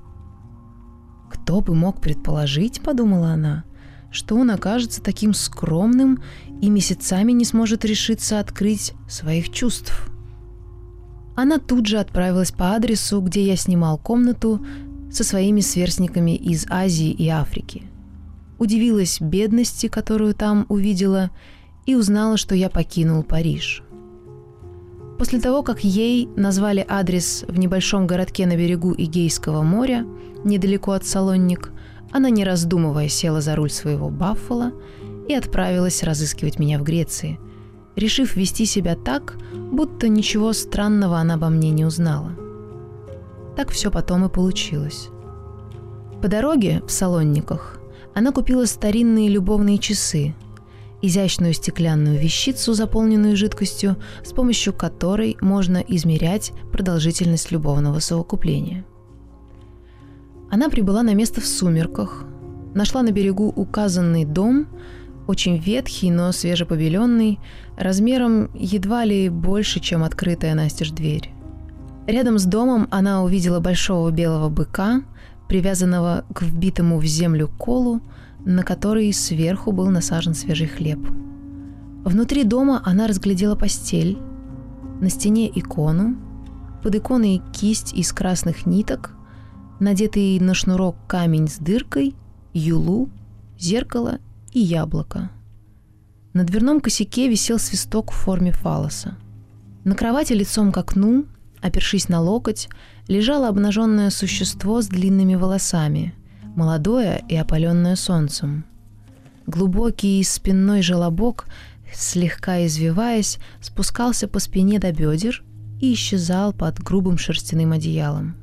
Кто 1.30 1.62
бы 1.62 1.76
мог 1.76 2.02
предположить, 2.02 2.82
подумала 2.82 3.28
она, 3.28 3.64
что 4.10 4.38
он 4.38 4.50
окажется 4.50 5.04
таким 5.04 5.36
скромным 5.36 6.24
и 6.64 6.70
месяцами 6.72 7.32
не 7.32 7.46
сможет 7.46 7.86
решиться 7.86 8.40
открыть 8.40 8.94
своих 9.08 9.52
чувств. 9.52 10.11
Она 11.36 11.60
тут 11.60 11.86
же 11.86 11.98
отправилась 11.98 12.52
по 12.52 12.76
адресу, 12.76 13.22
где 13.22 13.46
я 13.46 13.56
снимал 13.56 13.98
комнату 13.98 14.66
со 15.12 15.24
своими 15.24 15.62
сверстниками 15.62 16.36
из 16.36 16.66
Азии 16.70 17.12
и 17.12 17.28
Африки. 17.30 17.84
Удивилась 18.60 19.20
бедности, 19.20 19.88
которую 19.88 20.34
там 20.34 20.66
увидела, 20.70 21.32
и 21.86 21.96
узнала, 21.96 22.38
что 22.38 22.54
я 22.54 22.70
покинул 22.70 23.24
Париж. 23.24 23.82
После 25.18 25.40
того, 25.40 25.64
как 25.64 25.84
ей 25.84 26.28
назвали 26.36 26.86
адрес 26.88 27.44
в 27.48 27.58
небольшом 27.58 28.08
городке 28.08 28.46
на 28.46 28.56
берегу 28.56 28.94
Игейского 28.96 29.62
моря, 29.64 30.06
недалеко 30.44 30.92
от 30.92 31.06
Салонник, 31.06 31.72
она, 32.12 32.30
не 32.30 32.44
раздумывая, 32.44 33.08
села 33.08 33.42
за 33.42 33.56
руль 33.56 33.72
своего 33.72 34.10
Баффала 34.10 34.74
и 35.28 35.34
отправилась 35.34 36.04
разыскивать 36.04 36.60
меня 36.60 36.78
в 36.78 36.84
Греции– 36.84 37.40
решив 37.96 38.36
вести 38.36 38.66
себя 38.66 38.96
так, 38.96 39.38
будто 39.72 40.08
ничего 40.08 40.54
странного 40.54 41.18
она 41.18 41.36
обо 41.36 41.50
мне 41.50 41.72
не 41.72 41.86
узнала. 41.86 42.32
Так 43.56 43.70
все 43.70 43.92
потом 43.92 44.26
и 44.26 44.30
получилось. 44.30 45.10
По 46.22 46.28
дороге 46.28 46.82
в 46.86 46.92
Салонниках 46.92 47.80
она 48.14 48.32
купила 48.32 48.66
старинные 48.66 49.30
любовные 49.30 49.78
часы, 49.78 50.36
изящную 51.02 51.54
стеклянную 51.54 52.20
вещицу, 52.20 52.74
заполненную 52.74 53.36
жидкостью, 53.36 53.98
с 54.24 54.32
помощью 54.32 54.74
которой 54.74 55.38
можно 55.42 55.78
измерять 55.78 56.54
продолжительность 56.72 57.52
любовного 57.52 58.00
совокупления. 58.00 58.86
Она 60.50 60.70
прибыла 60.70 61.02
на 61.02 61.14
место 61.14 61.42
в 61.42 61.46
сумерках, 61.46 62.26
нашла 62.74 63.02
на 63.02 63.12
берегу 63.12 63.52
указанный 63.56 64.26
дом– 64.26 64.68
очень 65.32 65.58
ветхий, 65.58 66.12
но 66.12 66.34
свежепобеленный, 66.34 67.40
размером 67.78 68.52
едва 68.54 69.06
ли 69.06 69.30
больше, 69.30 69.80
чем 69.80 70.04
открытая 70.04 70.56
настежь 70.56 70.92
дверь. 70.92 71.32
Рядом 72.06 72.38
с 72.38 72.44
домом 72.44 72.88
она 72.92 73.24
увидела 73.24 73.62
большого 73.62 74.12
белого 74.12 74.50
быка, 74.50 75.04
привязанного 75.48 76.26
к 76.34 76.42
вбитому 76.42 77.00
в 77.00 77.06
землю 77.06 77.48
колу, 77.48 78.02
на 78.44 78.64
который 78.64 79.14
сверху 79.14 79.72
был 79.72 79.90
насажен 79.90 80.34
свежий 80.34 80.68
хлеб. 80.68 81.00
Внутри 82.04 82.44
дома 82.44 82.82
она 82.84 83.08
разглядела 83.08 83.56
постель, 83.56 84.18
на 85.00 85.10
стене 85.10 85.50
икону, 85.54 86.18
под 86.84 86.96
иконой 86.96 87.42
кисть 87.54 87.94
из 87.94 88.12
красных 88.12 88.66
ниток, 88.66 89.16
надетый 89.80 90.40
на 90.40 90.54
шнурок 90.54 90.96
камень 91.08 91.48
с 91.48 91.58
дыркой, 91.58 92.16
юлу, 92.54 93.10
зеркало 93.58 94.20
и 94.52 94.60
яблоко. 94.60 95.30
На 96.34 96.44
дверном 96.44 96.80
косяке 96.80 97.28
висел 97.28 97.60
свисток 97.60 98.12
в 98.12 98.16
форме 98.16 98.52
фалоса. 98.52 99.18
На 99.84 99.96
кровати 99.96 100.34
лицом 100.34 100.72
к 100.72 100.78
окну, 100.78 101.26
опершись 101.62 102.10
на 102.10 102.22
локоть, 102.22 102.70
лежало 103.08 103.48
обнаженное 103.48 104.10
существо 104.10 104.82
с 104.82 104.88
длинными 104.88 105.36
волосами, 105.36 106.14
молодое 106.56 107.24
и 107.28 107.36
опаленное 107.36 107.96
солнцем. 107.96 108.66
Глубокий 109.48 110.24
спинной 110.24 110.82
желобок, 110.82 111.48
слегка 111.94 112.66
извиваясь, 112.66 113.40
спускался 113.60 114.28
по 114.28 114.40
спине 114.40 114.80
до 114.80 114.94
бедер 114.94 115.44
и 115.82 115.94
исчезал 115.94 116.54
под 116.54 116.80
грубым 116.80 117.18
шерстяным 117.18 117.74
одеялом. 117.74 118.36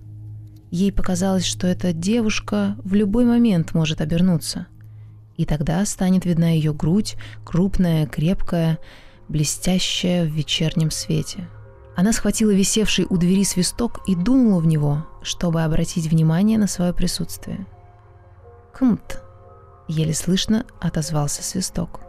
Ей 0.70 0.92
показалось, 0.92 1.46
что 1.46 1.66
эта 1.66 1.94
девушка 1.94 2.76
в 2.84 2.92
любой 2.92 3.24
момент 3.24 3.72
может 3.72 4.02
обернуться– 4.02 4.66
и 5.38 5.46
тогда 5.46 5.86
станет 5.86 6.26
видна 6.26 6.50
ее 6.50 6.74
грудь, 6.74 7.16
крупная, 7.44 8.06
крепкая, 8.06 8.78
блестящая 9.28 10.24
в 10.24 10.28
вечернем 10.28 10.90
свете. 10.90 11.48
Она 11.96 12.12
схватила 12.12 12.50
висевший 12.50 13.06
у 13.08 13.16
двери 13.16 13.44
свисток 13.44 14.00
и 14.06 14.14
дунула 14.14 14.60
в 14.60 14.66
него, 14.66 15.06
чтобы 15.22 15.62
обратить 15.62 16.06
внимание 16.06 16.58
на 16.58 16.66
свое 16.66 16.92
присутствие. 16.92 17.66
«Кмт!»— 18.72 19.22
еле 19.88 20.12
слышно 20.12 20.66
отозвался 20.80 21.42
свисток. 21.42 22.00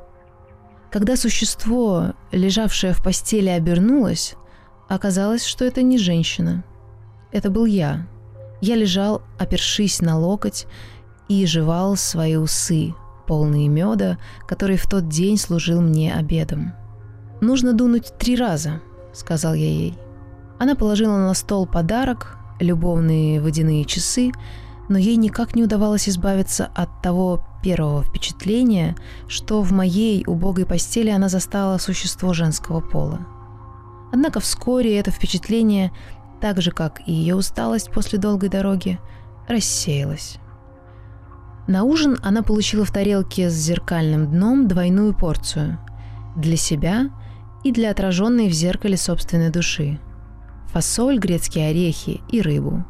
Когда 0.91 1.15
существо, 1.15 2.13
лежавшее 2.31 2.93
в 2.93 3.03
постели, 3.03 3.49
обернулось, 3.49 4.35
оказалось, 4.87 5.45
что 5.45 5.65
это 5.65 5.83
не 5.83 5.99
женщина. 5.99 6.63
Это 7.31 7.51
был 7.51 7.65
я. 7.65 8.07
Я 8.59 8.75
лежал, 8.75 9.21
опершись 9.37 10.01
на 10.01 10.17
локоть, 10.17 10.65
и 11.27 11.45
жевал 11.45 11.95
свои 11.95 12.35
усы, 12.37 12.95
полные 13.29 13.67
меда, 13.67 14.17
который 14.47 14.75
в 14.75 14.87
тот 14.87 15.07
день 15.07 15.37
служил 15.37 15.81
мне 15.81 16.11
обедом. 16.11 16.73
«Нужно 17.41 17.73
дунуть 17.73 18.11
три 18.17 18.35
раза»,— 18.35 18.81
сказал 19.13 19.53
я 19.53 19.67
ей. 19.67 19.99
Она 20.57 20.73
положила 20.73 21.15
на 21.15 21.35
стол 21.35 21.67
подарок, 21.67 22.39
любовные 22.59 23.39
водяные 23.39 23.85
часы, 23.85 24.31
но 24.89 24.97
ей 24.97 25.15
никак 25.15 25.55
не 25.55 25.63
удавалось 25.63 26.09
избавиться 26.09 26.71
от 26.73 27.03
того 27.03 27.45
первого 27.61 28.01
впечатления, 28.01 28.95
что 29.27 29.61
в 29.61 29.71
моей 29.73 30.23
убогой 30.25 30.65
постели 30.65 31.11
она 31.11 31.29
застала 31.29 31.77
существо 31.77 32.33
женского 32.33 32.81
пола. 32.81 33.27
Однако 34.11 34.39
вскоре 34.39 34.97
это 34.97 35.11
впечатление, 35.11 35.91
так 36.41 36.63
же 36.63 36.71
как 36.71 37.07
и 37.07 37.11
ее 37.11 37.35
усталость 37.35 37.91
после 37.91 38.17
долгой 38.17 38.49
дороги, 38.49 38.99
рассеялось. 39.47 40.39
На 41.69 41.83
ужин 41.83 42.17
она 42.23 42.41
получила 42.41 42.83
в 42.83 42.91
тарелке 42.91 43.47
с 43.47 43.53
зеркальным 43.53 44.25
дном 44.31 44.67
двойную 44.67 45.13
порцию 45.13 45.77
для 46.35 46.57
себя 46.57 47.11
и 47.63 47.71
для 47.71 47.91
отраженной 47.91 48.49
в 48.49 48.53
зеркале 48.53 48.97
собственной 48.97 49.51
души. 49.51 49.99
Фасоль, 50.73 51.19
грецкие 51.19 51.69
орехи 51.69 52.21
и 52.27 52.41
рыбу. 52.41 52.83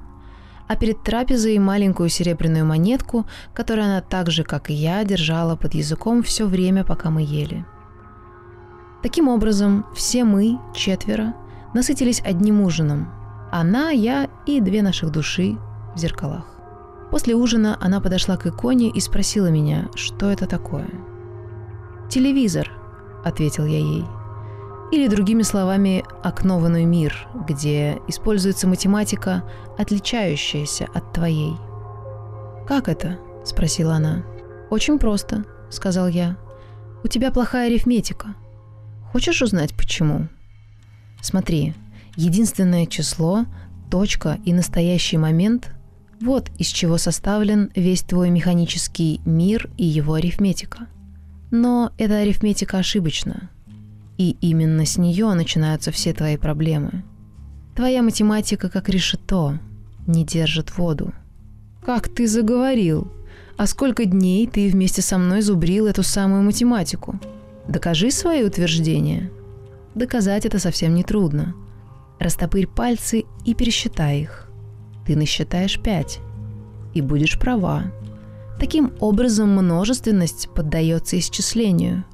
А 0.70 0.78
перед 0.78 1.04
трапезой 1.04 1.60
маленькую 1.60 2.08
серебряную 2.08 2.66
монетку, 2.66 3.26
которую 3.54 3.84
она 3.84 4.00
так 4.00 4.32
же, 4.32 4.46
как 4.46 4.70
и 4.70 4.74
я, 4.74 5.04
держала 5.04 5.58
под 5.58 5.74
языком 5.74 6.24
все 6.24 6.46
время, 6.46 6.86
пока 6.86 7.10
мы 7.10 7.22
ели. 7.22 7.66
Таким 9.04 9.28
образом, 9.28 9.88
все 9.94 10.24
мы, 10.24 10.58
четверо, 10.74 11.34
насытились 11.74 12.22
одним 12.22 12.62
ужином. 12.62 13.12
Она, 13.52 13.90
я 13.90 14.30
и 14.46 14.62
две 14.62 14.82
наших 14.82 15.12
души 15.12 15.58
в 15.94 16.00
зеркалах. 16.00 16.59
После 17.12 17.36
ужина 17.36 17.78
она 17.82 18.00
подошла 18.00 18.38
к 18.38 18.46
иконе 18.46 18.90
и 18.90 19.00
спросила 19.00 19.48
меня, 19.48 19.90
что 19.96 20.30
это 20.30 20.46
такое. 20.46 20.88
«Телевизор»,— 22.10 22.72
ответил 23.24 23.66
я 23.66 23.80
ей. 23.80 24.06
Или, 24.92 25.08
другими 25.08 25.44
словами, 25.44 26.04
окно 26.24 26.60
мир, 26.60 27.28
где 27.48 28.00
используется 28.08 28.68
математика, 28.68 29.44
отличающаяся 29.78 30.88
от 30.94 31.14
твоей. 31.14 31.56
«Как 32.68 32.88
это?»— 32.88 33.20
спросила 33.46 33.96
она. 33.96 34.24
«Очень 34.70 34.98
просто»,— 34.98 35.46
сказал 35.70 36.08
я. 36.08 36.38
«У 37.04 37.08
тебя 37.08 37.32
плохая 37.32 37.68
арифметика. 37.68 38.36
Хочешь 39.12 39.42
узнать, 39.42 39.76
почему?» 39.76 40.28
«Смотри, 41.22 41.76
единственное 42.16 42.88
число, 42.88 43.46
точка 43.92 44.40
и 44.44 44.54
настоящий 44.54 45.18
момент 45.18 45.72
вот 46.20 46.50
из 46.58 46.68
чего 46.68 46.98
составлен 46.98 47.72
весь 47.76 48.02
твой 48.02 48.30
механический 48.30 49.22
мир 49.26 49.70
и 49.78 49.86
его 49.86 50.16
арифметика. 50.16 50.88
Но 51.52 51.92
эта 51.98 52.18
арифметика 52.18 52.78
ошибочна. 52.78 53.50
И 54.18 54.36
именно 54.42 54.86
с 54.86 54.98
нее 54.98 55.34
начинаются 55.34 55.92
все 55.92 56.14
твои 56.14 56.38
проблемы. 56.38 57.04
Твоя 57.76 58.04
математика, 58.04 58.70
как 58.70 58.90
решето, 58.90 59.60
не 60.08 60.26
держит 60.26 60.78
воду. 60.78 61.14
«Как 61.86 62.10
ты 62.10 62.28
заговорил!» 62.28 63.12
А 63.60 63.68
сколько 63.68 64.06
дней 64.06 64.48
ты 64.48 64.70
вместе 64.70 65.02
со 65.02 65.18
мной 65.18 65.42
зубрил 65.42 65.86
эту 65.86 66.02
самую 66.02 66.44
математику? 66.44 67.20
Докажи 67.68 68.10
свои 68.10 68.42
утверждения. 68.42 69.30
Доказать 69.96 70.46
это 70.46 70.60
совсем 70.60 70.96
не 70.96 71.04
трудно. 71.04 71.54
Растопырь 72.20 72.68
пальцы 72.68 73.26
и 73.44 73.54
пересчитай 73.54 74.22
их. 74.22 74.49
Ты 75.10 75.16
насчитаешь 75.16 75.80
пять. 75.80 76.20
И 76.94 77.02
будешь 77.02 77.40
права. 77.40 77.92
Таким 78.60 78.94
образом 79.00 79.50
множественность 79.50 80.50
поддается 80.54 81.18
исчислению. 81.18 82.06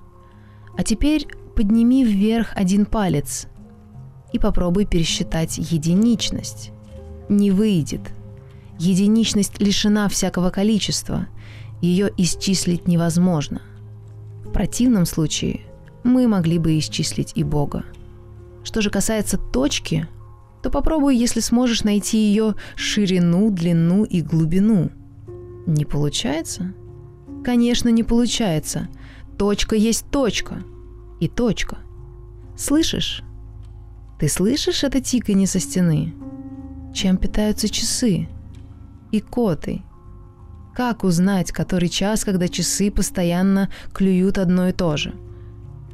А 0.77 0.83
теперь 0.83 1.27
подними 1.57 2.05
вверх 2.05 2.53
один 2.55 2.85
палец 2.85 3.47
и 4.31 4.39
попробуй 4.39 4.85
пересчитать 4.85 5.57
единичность. 5.57 6.71
Не 7.27 7.51
выйдет. 7.51 7.99
Единичность 8.79 9.59
лишена 9.59 10.07
всякого 10.07 10.49
количества. 10.49 11.27
Ее 11.81 12.09
исчислить 12.15 12.87
невозможно. 12.87 13.61
В 14.45 14.53
противном 14.53 15.05
случае 15.05 15.65
мы 16.05 16.29
могли 16.29 16.59
бы 16.59 16.79
исчислить 16.79 17.33
и 17.35 17.43
Бога. 17.43 17.83
Что 18.63 18.79
же 18.79 18.89
касается 18.89 19.37
точки, 19.37 20.07
то 20.65 20.71
попробуй, 20.71 21.15
если 21.15 21.41
сможешь 21.41 21.83
найти 21.83 22.17
ее 22.17 22.55
ширину, 22.75 23.51
длину 23.51 24.03
и 24.03 24.23
глубину. 24.23 24.89
Не 25.67 25.85
получается? 25.85 26.73
Конечно, 27.43 27.89
не 27.89 28.01
получается. 28.01 28.87
Точка 29.37 29.75
есть 29.75 30.07
точка. 30.09 30.63
И 31.19 31.27
точка. 31.27 31.77
Слышишь? 32.57 33.21
Ты 34.19 34.27
слышишь 34.27 34.83
это 34.83 35.01
тиканье 35.01 35.45
со 35.45 35.59
стены? 35.59 36.15
Чем 36.95 37.17
питаются 37.17 37.69
часы? 37.69 38.27
И 39.11 39.19
коты? 39.19 39.83
Как 40.73 41.03
узнать, 41.03 41.51
который 41.51 41.89
час, 41.89 42.25
когда 42.25 42.47
часы 42.47 42.89
постоянно 42.89 43.69
клюют 43.93 44.39
одно 44.39 44.69
и 44.69 44.71
то 44.71 44.97
же? 44.97 45.13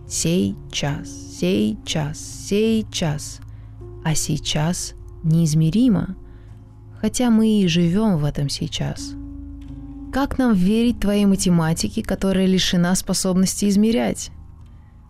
Сей 0.08 0.56
час, 0.72 1.10
сей 1.10 1.78
час, 1.84 2.20
сей 2.48 2.88
час. 2.90 3.42
А 4.04 4.16
сейчас 4.16 4.94
неизмеримо, 5.24 6.16
хотя 7.00 7.30
мы 7.30 7.62
и 7.62 7.68
живем 7.68 8.18
в 8.18 8.26
этом 8.26 8.50
сейчас. 8.50 9.14
Как 10.12 10.38
нам 10.38 10.54
верить 10.54 11.00
твоей 11.00 11.26
математике, 11.26 12.04
которая 12.04 12.46
лишена 12.46 12.96
способности 12.96 13.70
измерять? 13.70 14.32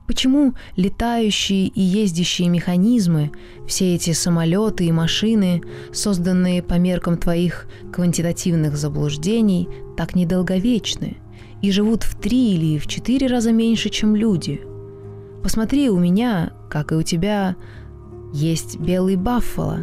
Почему 0.08 0.54
летающие 0.76 1.68
и 1.68 1.82
ездящие 1.82 2.50
механизмы, 2.50 3.32
все 3.66 3.96
эти 3.96 4.12
самолеты 4.12 4.86
и 4.86 4.92
машины, 4.92 5.62
созданные 5.94 6.62
по 6.62 6.74
меркам 6.74 7.18
твоих 7.18 7.68
квантитативных 7.94 8.76
заблуждений, 8.76 9.70
так 9.96 10.14
недолговечны 10.16 11.18
и 11.62 11.72
живут 11.72 12.04
в 12.04 12.20
три 12.20 12.56
или 12.56 12.78
в 12.78 12.88
четыре 12.88 13.28
раза 13.28 13.52
меньше, 13.52 13.90
чем 13.90 14.16
люди? 14.16 14.62
Посмотри, 15.44 15.90
у 15.90 15.98
меня, 15.98 16.52
как 16.70 16.92
и 16.92 16.96
у 16.96 17.04
тебя, 17.04 17.56
есть 18.34 18.80
белый 18.80 19.16
баффало. 19.16 19.80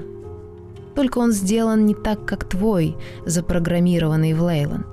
Только 0.94 1.18
он 1.18 1.32
сделан 1.32 1.87
не 1.87 1.94
так, 1.94 2.24
как 2.24 2.44
твой, 2.44 2.96
запрограммированный 3.24 4.34
в 4.34 4.42
Лейланд. 4.42 4.87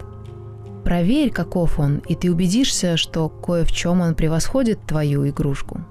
Проверь, 0.83 1.31
каков 1.31 1.79
он, 1.79 1.97
и 2.07 2.15
ты 2.15 2.31
убедишься, 2.31 2.95
что 2.95 3.27
кое 3.27 3.65
в 3.65 3.71
чем 3.71 4.01
он 4.01 4.13
превосходит 4.13 4.79
твою 4.85 5.27
игрушку. 5.27 5.81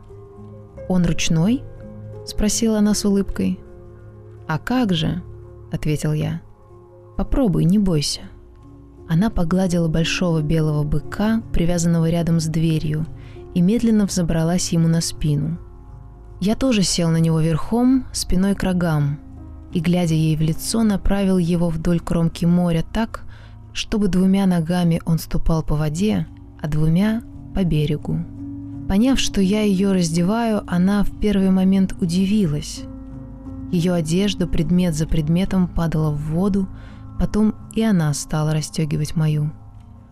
«Он 0.88 1.04
ручной?»– 1.04 1.62
спросила 2.26 2.78
она 2.78 2.94
с 2.94 3.04
улыбкой. 3.04 3.58
«А 4.46 4.58
как 4.58 4.92
же?»– 4.92 5.22
ответил 5.72 6.12
я. 6.12 6.42
«Попробуй, 7.16 7.64
не 7.64 7.78
бойся». 7.78 8.20
Она 9.08 9.30
погладила 9.30 9.88
большого 9.88 10.40
белого 10.40 10.82
быка, 10.82 11.42
привязанного 11.52 12.08
рядом 12.08 12.40
с 12.40 12.46
дверью, 12.46 13.06
и 13.54 13.60
медленно 13.60 14.06
взобралась 14.06 14.72
ему 14.72 14.88
на 14.88 15.00
спину. 15.00 15.58
Я 16.46 16.56
тоже 16.56 16.82
сел 16.82 17.08
на 17.08 17.16
него 17.16 17.40
верхом, 17.40 18.04
спиной 18.12 18.54
к 18.54 18.62
рогам, 18.62 19.18
и, 19.72 19.80
глядя 19.80 20.12
ей 20.12 20.36
в 20.36 20.42
лицо, 20.42 20.82
направил 20.82 21.38
его 21.38 21.70
вдоль 21.70 22.00
кромки 22.00 22.44
моря 22.44 22.84
так, 22.92 23.22
чтобы 23.72 24.08
двумя 24.08 24.44
ногами 24.44 25.00
он 25.06 25.18
ступал 25.18 25.62
по 25.62 25.74
воде, 25.74 26.26
а 26.60 26.68
двумя— 26.68 27.22
по 27.54 27.64
берегу. 27.64 28.18
Поняв, 28.86 29.18
что 29.20 29.40
я 29.40 29.62
ее 29.62 29.92
раздеваю, 29.92 30.62
она 30.66 31.02
в 31.02 31.18
первый 31.18 31.48
момент 31.48 31.94
удивилась. 31.98 32.82
Ее 33.72 33.94
одежда 33.94 34.46
предмет 34.46 34.94
за 34.94 35.06
предметом 35.06 35.66
падала 35.66 36.10
в 36.10 36.18
воду, 36.30 36.68
потом 37.18 37.54
и 37.74 37.80
она 37.80 38.12
стала 38.12 38.52
расстегивать 38.52 39.16
мою. 39.16 39.50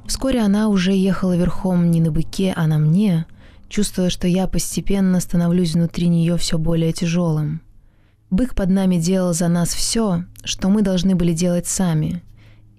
Вскоре 0.06 0.40
она 0.40 0.68
уже 0.68 0.94
ехала 0.94 1.36
верхом 1.36 1.90
не 1.90 2.00
на 2.00 2.10
быке, 2.10 2.54
а 2.56 2.66
на 2.66 2.78
мне, 2.78 3.26
чувствуя, 3.72 4.10
что 4.10 4.28
я 4.28 4.46
постепенно 4.46 5.18
становлюсь 5.18 5.74
внутри 5.74 6.08
нее 6.08 6.36
все 6.36 6.58
более 6.58 6.92
тяжелым. 6.92 7.62
Бык 8.30 8.54
под 8.54 8.70
нами 8.70 8.96
делал 8.96 9.32
за 9.32 9.48
нас 9.48 9.74
все, 9.74 10.24
что 10.44 10.68
мы 10.68 10.82
должны 10.82 11.14
были 11.14 11.32
делать 11.32 11.66
сами— 11.66 12.22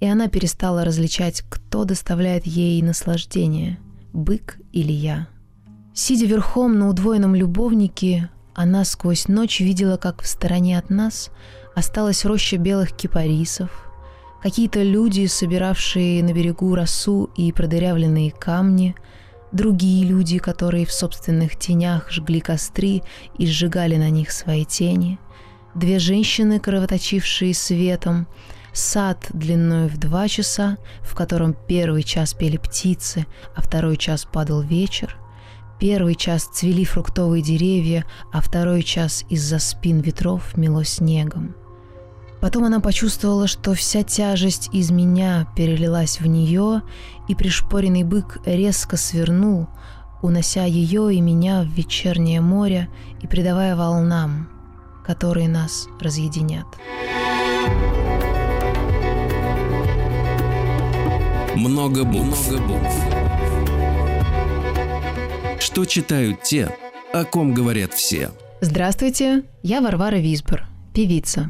и 0.03 0.05
она 0.05 0.27
перестала 0.27 0.83
различать, 0.83 1.45
кто 1.47 1.85
доставляет 1.85 2.45
ей 2.45 2.81
наслаждение– 2.81 3.79
бык 4.13 4.59
или 4.73 4.91
я. 4.91 5.29
Сидя 5.93 6.25
верхом 6.25 6.77
на 6.77 6.89
удвоенном 6.89 7.35
любовнике, 7.35 8.29
она 8.53 8.83
сквозь 8.83 9.29
ночь 9.29 9.61
видела, 9.61 9.95
как 9.95 10.21
в 10.21 10.27
стороне 10.27 10.77
от 10.77 10.89
нас 10.89 11.31
осталась 11.73 12.25
роща 12.25 12.57
белых 12.57 12.91
кипарисов, 12.91 13.89
какие-то 14.41 14.83
люди, 14.83 15.25
собиравшие 15.25 16.21
на 16.21 16.33
берегу 16.33 16.75
росу 16.75 17.29
и 17.37 17.53
продырявленные 17.53 18.31
камни, 18.31 18.95
другие 19.53 20.05
люди, 20.05 20.39
которые 20.39 20.85
в 20.85 20.91
собственных 20.91 21.57
тенях 21.57 22.11
жгли 22.11 22.41
костры 22.41 23.01
и 23.37 23.47
сжигали 23.47 23.95
на 23.95 24.09
них 24.09 24.31
свои 24.31 24.65
тени, 24.65 25.19
две 25.75 25.99
женщины, 25.99 26.59
кровоточившие 26.59 27.53
светом, 27.53 28.27
сад 28.73 29.27
длиной 29.31 29.87
в 29.87 29.97
два 29.97 30.27
часа, 30.27 30.77
в 31.01 31.15
котором 31.15 31.55
первый 31.67 32.03
час 32.03 32.33
пели 32.33 32.57
птицы, 32.57 33.25
а 33.55 33.61
второй 33.61 33.97
час 33.97 34.25
падал 34.25 34.61
вечер, 34.61 35.15
первый 35.79 36.15
час 36.15 36.49
цвели 36.51 36.83
фруктовые 36.83 37.43
деревья, 37.43 38.05
а 38.31 38.41
второй 38.41 38.83
час 38.83 39.23
из-за 39.29 39.59
спин 39.59 40.01
ветров 40.01 40.57
мело 40.57 40.83
снегом. 40.83 41.55
Потом 42.43 42.65
она 42.65 42.81
почувствовала, 42.81 43.47
что 43.47 43.73
вся 43.73 44.03
тяжесть 44.03 44.67
из 44.73 44.91
меня 44.91 45.47
перелилась 45.55 46.19
в 46.19 46.27
нее, 46.27 46.81
и 47.29 47.35
пришпоренный 47.35 48.03
бык 48.03 48.39
резко 48.45 48.97
свернул, 48.97 49.69
унося 50.21 50.65
ее 50.65 51.15
и 51.15 51.21
меня 51.21 51.61
в 51.61 51.67
вечернее 51.67 52.41
море 52.41 52.89
и 53.21 53.27
придавая 53.27 53.77
волнам, 53.77 54.49
которые 55.07 55.47
нас 55.47 55.87
разъединят. 56.01 56.65
Много 61.55 62.03
букв. 62.03 62.51
Много 62.51 62.67
букв. 62.67 62.93
Что 65.61 65.85
читают 65.85 66.43
те, 66.43 66.75
о 67.13 67.23
ком 67.23 67.53
говорят 67.53 67.93
все. 67.93 68.31
Здравствуйте, 68.59 69.43
я 69.61 69.79
Варвара 69.79 70.17
Висбор, 70.17 70.65
певица. 70.93 71.49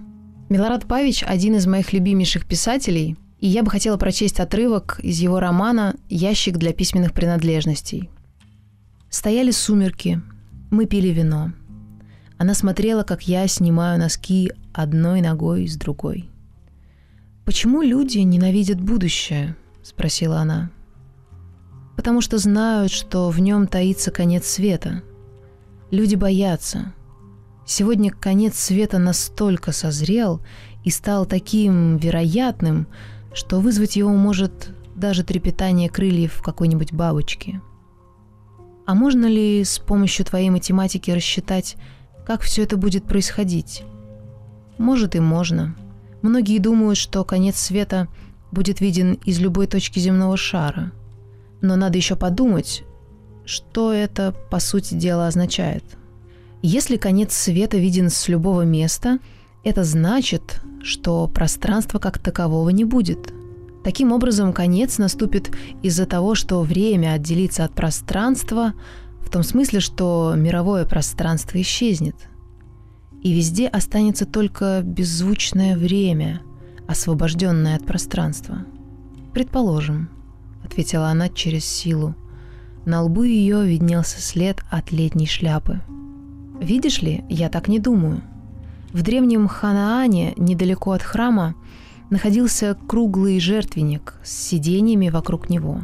Милорад 0.53 0.85
Павич– 0.85 1.23
один 1.27 1.55
из 1.55 1.65
моих 1.65 1.93
любимейших 1.93 2.45
писателей, 2.45 3.17
и 3.39 3.47
я 3.47 3.63
бы 3.63 3.71
хотела 3.71 3.97
прочесть 3.97 4.39
отрывок 4.39 4.99
из 5.01 5.17
его 5.17 5.39
романа 5.39 5.95
«Ящик 6.09 6.57
для 6.57 6.73
письменных 6.73 7.11
принадлежностей». 7.11 8.11
Стояли 9.09 9.49
сумерки, 9.49 10.21
мы 10.69 10.85
пили 10.85 11.07
вино. 11.07 11.53
Она 12.37 12.53
смотрела, 12.53 13.01
как 13.01 13.23
я 13.23 13.47
снимаю 13.47 13.97
носки 13.97 14.51
одной 14.73 15.21
ногой 15.21 15.67
с 15.67 15.75
другой. 15.75 16.29
Почему 17.45 17.81
люди 17.81 18.19
ненавидят 18.19 18.79
будущее?— 18.79 19.55
спросила 19.81 20.37
она. 20.37 20.69
«Потому 21.95 22.21
что 22.21 22.37
знают, 22.37 22.91
что 22.91 23.31
в 23.31 23.39
нем 23.39 23.65
таится 23.65 24.11
конец 24.11 24.45
света. 24.45 25.01
Люди 25.89 26.13
боятся. 26.13 26.93
Сегодня 27.65 28.11
конец 28.11 28.57
света 28.57 28.99
настолько 28.99 29.71
созрел 29.71 30.41
и 30.83 30.89
стал 30.89 31.25
таким 31.25 31.97
вероятным, 31.97 32.87
что 33.33 33.59
вызвать 33.59 33.95
его 33.95 34.09
может 34.09 34.71
даже 34.95 35.23
трепетание 35.23 35.89
крыльев 35.89 36.41
какой-нибудь 36.41 36.93
бабочки. 36.93 37.61
А 38.85 38.95
можно 38.95 39.25
ли 39.25 39.63
с 39.63 39.79
помощью 39.79 40.25
твоей 40.25 40.49
математики 40.49 41.09
рассчитать, 41.09 41.77
как 42.25 42.41
все 42.41 42.63
это 42.63 42.75
будет 42.75 43.05
происходить? 43.05 43.83
Может 44.77 45.15
и 45.15 45.19
можно. 45.19 45.75
Многие 46.21 46.59
думают, 46.59 46.97
что 46.97 47.23
конец 47.23 47.57
света 47.57 48.07
будет 48.51 48.81
виден 48.81 49.13
из 49.25 49.39
любой 49.39 49.67
точки 49.67 49.99
земного 49.99 50.35
шара. 50.35 50.91
Но 51.61 51.75
надо 51.77 51.97
еще 51.97 52.15
подумать, 52.15 52.83
что 53.45 53.93
это, 53.93 54.35
по 54.49 54.59
сути 54.59 54.95
дела, 54.95 55.27
означает. 55.27 55.83
Если 56.65 56.95
конец 56.95 57.33
света 57.33 57.75
виден 57.77 58.09
с 58.09 58.29
любого 58.29 58.61
места, 58.61 59.19
это 59.65 59.83
значит, 59.83 60.61
что 60.81 61.27
пространства 61.27 61.99
как 61.99 62.19
такового 62.19 62.69
не 62.69 62.85
будет. 62.85 63.33
Таким 63.83 64.13
образом, 64.13 64.53
конец 64.53 64.97
наступит 64.97 65.51
из-за 65.81 66.05
того, 66.05 66.35
что 66.35 66.61
время 66.61 67.11
отделится 67.11 67.65
от 67.65 67.73
пространства, 67.73 68.75
в 69.19 69.29
том 69.29 69.43
смысле, 69.43 69.81
что 69.81 70.35
мировое 70.37 70.85
пространство 70.85 71.59
исчезнет. 71.59 72.15
И 73.21 73.33
везде 73.33 73.67
останется 73.67 74.25
только 74.25 74.79
беззвучное 74.85 75.75
время, 75.75 76.43
освобожденное 76.87 77.75
от 77.75 77.85
пространства. 77.85 78.59
Предположим, 79.33 80.09
ответила 80.63 81.09
она 81.09 81.27
через 81.27 81.65
силу. 81.65 82.15
На 82.85 83.01
лбу 83.01 83.23
ее 83.23 83.67
виднелся 83.67 84.21
след 84.21 84.63
от 84.71 84.93
летней 84.93 85.27
шляпы. 85.27 85.81
Видишь 86.59 87.01
ли, 87.01 87.23
я 87.29 87.49
так 87.49 87.67
не 87.67 87.79
думаю. 87.79 88.21
В 88.91 89.01
древнем 89.01 89.47
Ханаане, 89.47 90.33
недалеко 90.37 90.91
от 90.91 91.01
храма, 91.01 91.55
находился 92.09 92.77
круглый 92.87 93.39
жертвенник 93.39 94.15
с 94.23 94.31
сидениями 94.31 95.09
вокруг 95.09 95.49
него. 95.49 95.81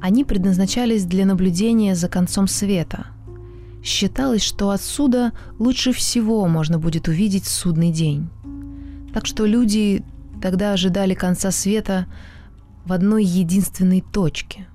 Они 0.00 0.24
предназначались 0.24 1.04
для 1.04 1.24
наблюдения 1.24 1.94
за 1.94 2.08
концом 2.08 2.48
света. 2.48 3.06
Считалось, 3.82 4.42
что 4.42 4.70
отсюда 4.70 5.32
лучше 5.58 5.92
всего 5.92 6.46
можно 6.46 6.78
будет 6.78 7.08
увидеть 7.08 7.46
судный 7.46 7.90
день. 7.90 8.28
Так 9.14 9.26
что 9.26 9.46
люди 9.46 10.04
тогда 10.40 10.72
ожидали 10.72 11.14
конца 11.14 11.50
света 11.50 12.06
в 12.84 12.92
одной 12.92 13.24
единственной 13.24 14.00
точке. 14.00 14.66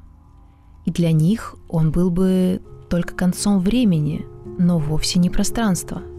И 0.85 0.91
для 0.91 1.11
них 1.11 1.55
он 1.69 1.91
был 1.91 2.09
бы 2.09 2.61
только 2.89 3.13
концом 3.13 3.59
времени, 3.59 4.25
но 4.57 4.79
вовсе 4.79 5.19
не 5.19 5.29
пространства– 5.29 6.01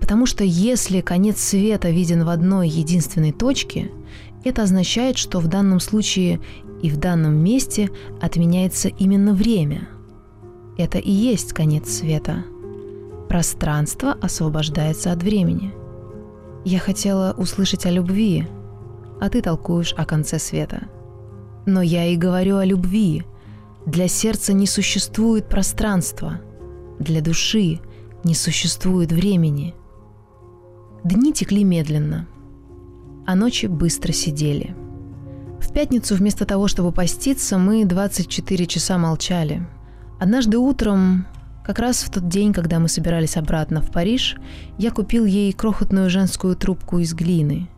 Потому 0.00 0.26
что 0.26 0.42
если 0.42 1.02
конец 1.02 1.38
света 1.38 1.90
виден 1.90 2.24
в 2.24 2.30
одной 2.30 2.68
единственной 2.68 3.30
точке, 3.30 3.92
это 4.42 4.62
означает, 4.62 5.18
что 5.18 5.38
в 5.38 5.46
данном 5.46 5.78
случае 5.78 6.40
и 6.82 6.90
в 6.90 6.96
данном 6.96 7.36
месте 7.36 7.90
отменяется 8.20 8.88
именно 8.88 9.34
время. 9.34 9.88
Это 10.78 10.98
и 10.98 11.12
есть 11.12 11.52
конец 11.52 11.88
света. 11.90 12.44
Пространство 13.28 14.16
освобождается 14.20 15.12
от 15.12 15.22
времени. 15.22 15.72
Я 16.64 16.78
хотела 16.78 17.34
услышать 17.38 17.86
о 17.86 17.90
любви, 17.90 18.48
а 19.20 19.28
ты 19.28 19.42
толкуешь 19.42 19.94
о 19.96 20.04
конце 20.06 20.38
света. 20.38 20.88
Но 21.66 21.82
я 21.82 22.06
и 22.06 22.16
говорю 22.16 22.56
о 22.56 22.64
любви. 22.64 23.24
Для 23.86 24.08
сердца 24.08 24.52
не 24.54 24.66
существует 24.66 25.48
пространства. 25.48 26.40
Для 27.00 27.20
души 27.20 27.80
не 28.22 28.34
существует 28.34 29.10
времени– 29.10 29.74
Дни 31.02 31.32
текли 31.32 31.64
медленно, 31.64 32.26
а 33.26 33.34
ночи 33.34 33.64
быстро 33.64 34.12
сидели. 34.12 34.76
В 35.58 35.72
пятницу 35.72 36.14
вместо 36.14 36.44
того, 36.44 36.68
чтобы 36.68 36.92
поститься, 36.92 37.56
мы 37.56 37.86
24 37.86 38.66
часа 38.66 38.98
молчали. 38.98 39.66
Однажды 40.20 40.58
утром, 40.58 41.26
как 41.64 41.78
раз 41.78 42.02
в 42.02 42.10
тот 42.10 42.28
день, 42.28 42.52
когда 42.52 42.78
мы 42.78 42.88
собирались 42.88 43.38
обратно 43.38 43.80
в 43.80 43.90
Париж, 43.90 44.36
я 44.76 44.90
купил 44.90 45.24
ей 45.24 45.54
крохотную 45.54 46.10
женскую 46.10 46.54
трубку 46.54 46.98
из 46.98 47.14
глины. 47.14 47.70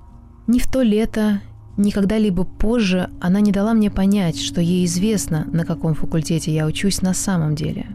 Ни 0.48 0.58
в 0.58 0.66
то 0.66 0.82
лето, 0.82 1.40
ни 1.76 1.90
когда-либо 1.90 2.42
позже 2.42 3.08
она 3.20 3.38
не 3.38 3.52
дала 3.52 3.72
мне 3.72 3.88
понять, 3.88 4.40
что 4.40 4.60
ей 4.60 4.84
известно, 4.84 5.46
на 5.52 5.64
каком 5.64 5.94
факультете 5.94 6.52
я 6.52 6.66
учусь 6.66 7.02
на 7.02 7.14
самом 7.14 7.54
деле. 7.54 7.86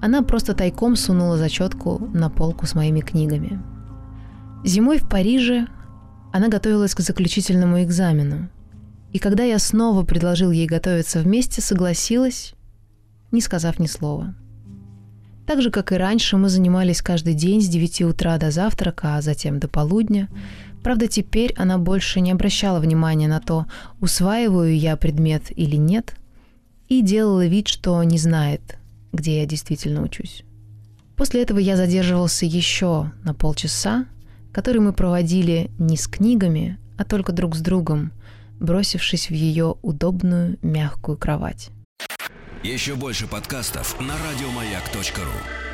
Она 0.00 0.22
просто 0.22 0.54
тайком 0.54 0.96
сунула 0.96 1.36
зачетку 1.36 2.08
на 2.14 2.30
полку 2.30 2.66
с 2.66 2.74
моими 2.74 3.00
книгами– 3.00 3.60
Зимой 4.62 4.98
в 4.98 5.08
Париже 5.08 5.68
она 6.32 6.48
готовилась 6.48 6.94
к 6.94 7.00
заключительному 7.00 7.82
экзамену. 7.82 8.50
И 9.10 9.18
когда 9.18 9.42
я 9.42 9.58
снова 9.58 10.04
предложил 10.04 10.50
ей 10.50 10.66
готовиться 10.66 11.20
вместе, 11.20 11.62
согласилась, 11.62 12.54
не 13.32 13.40
сказав 13.40 13.78
ни 13.78 13.86
слова. 13.86 14.34
Так 15.46 15.62
же, 15.62 15.70
как 15.70 15.92
и 15.92 15.96
раньше, 15.96 16.36
мы 16.36 16.50
занимались 16.50 17.00
каждый 17.00 17.34
день 17.34 17.62
с 17.62 17.68
9 17.68 18.02
утра 18.02 18.36
до 18.36 18.50
завтрака, 18.50 19.16
а 19.16 19.22
затем 19.22 19.58
до 19.58 19.66
полудня. 19.66 20.28
Правда, 20.82 21.08
теперь 21.08 21.54
она 21.56 21.78
больше 21.78 22.20
не 22.20 22.30
обращала 22.30 22.80
внимания 22.80 23.28
на 23.28 23.40
то, 23.40 23.66
усваиваю 24.00 24.76
я 24.76 24.96
предмет 24.96 25.44
или 25.56 25.76
нет, 25.76 26.14
и 26.88 27.00
делала 27.00 27.46
вид, 27.46 27.66
что 27.66 28.02
не 28.04 28.18
знает, 28.18 28.76
где 29.12 29.40
я 29.40 29.46
действительно 29.46 30.02
учусь. 30.02 30.44
После 31.16 31.42
этого 31.42 31.58
я 31.58 31.76
задерживался 31.76 32.46
еще 32.46 33.12
на 33.24 33.34
полчаса, 33.34 34.06
который 34.52 34.80
мы 34.80 34.92
проводили 34.92 35.70
не 35.78 35.96
с 35.96 36.06
книгами, 36.08 36.78
а 36.96 37.04
только 37.04 37.32
друг 37.32 37.56
с 37.56 37.60
другом, 37.60 38.12
бросившись 38.58 39.28
в 39.28 39.34
ее 39.34 39.76
удобную 39.82 40.58
мягкую 40.62 41.18
кровать. 41.18 41.70
Еще 42.62 42.94
больше 42.94 43.26
подкастов 43.26 43.98
на 44.00 44.14
радиомаяк.ру 44.14 45.69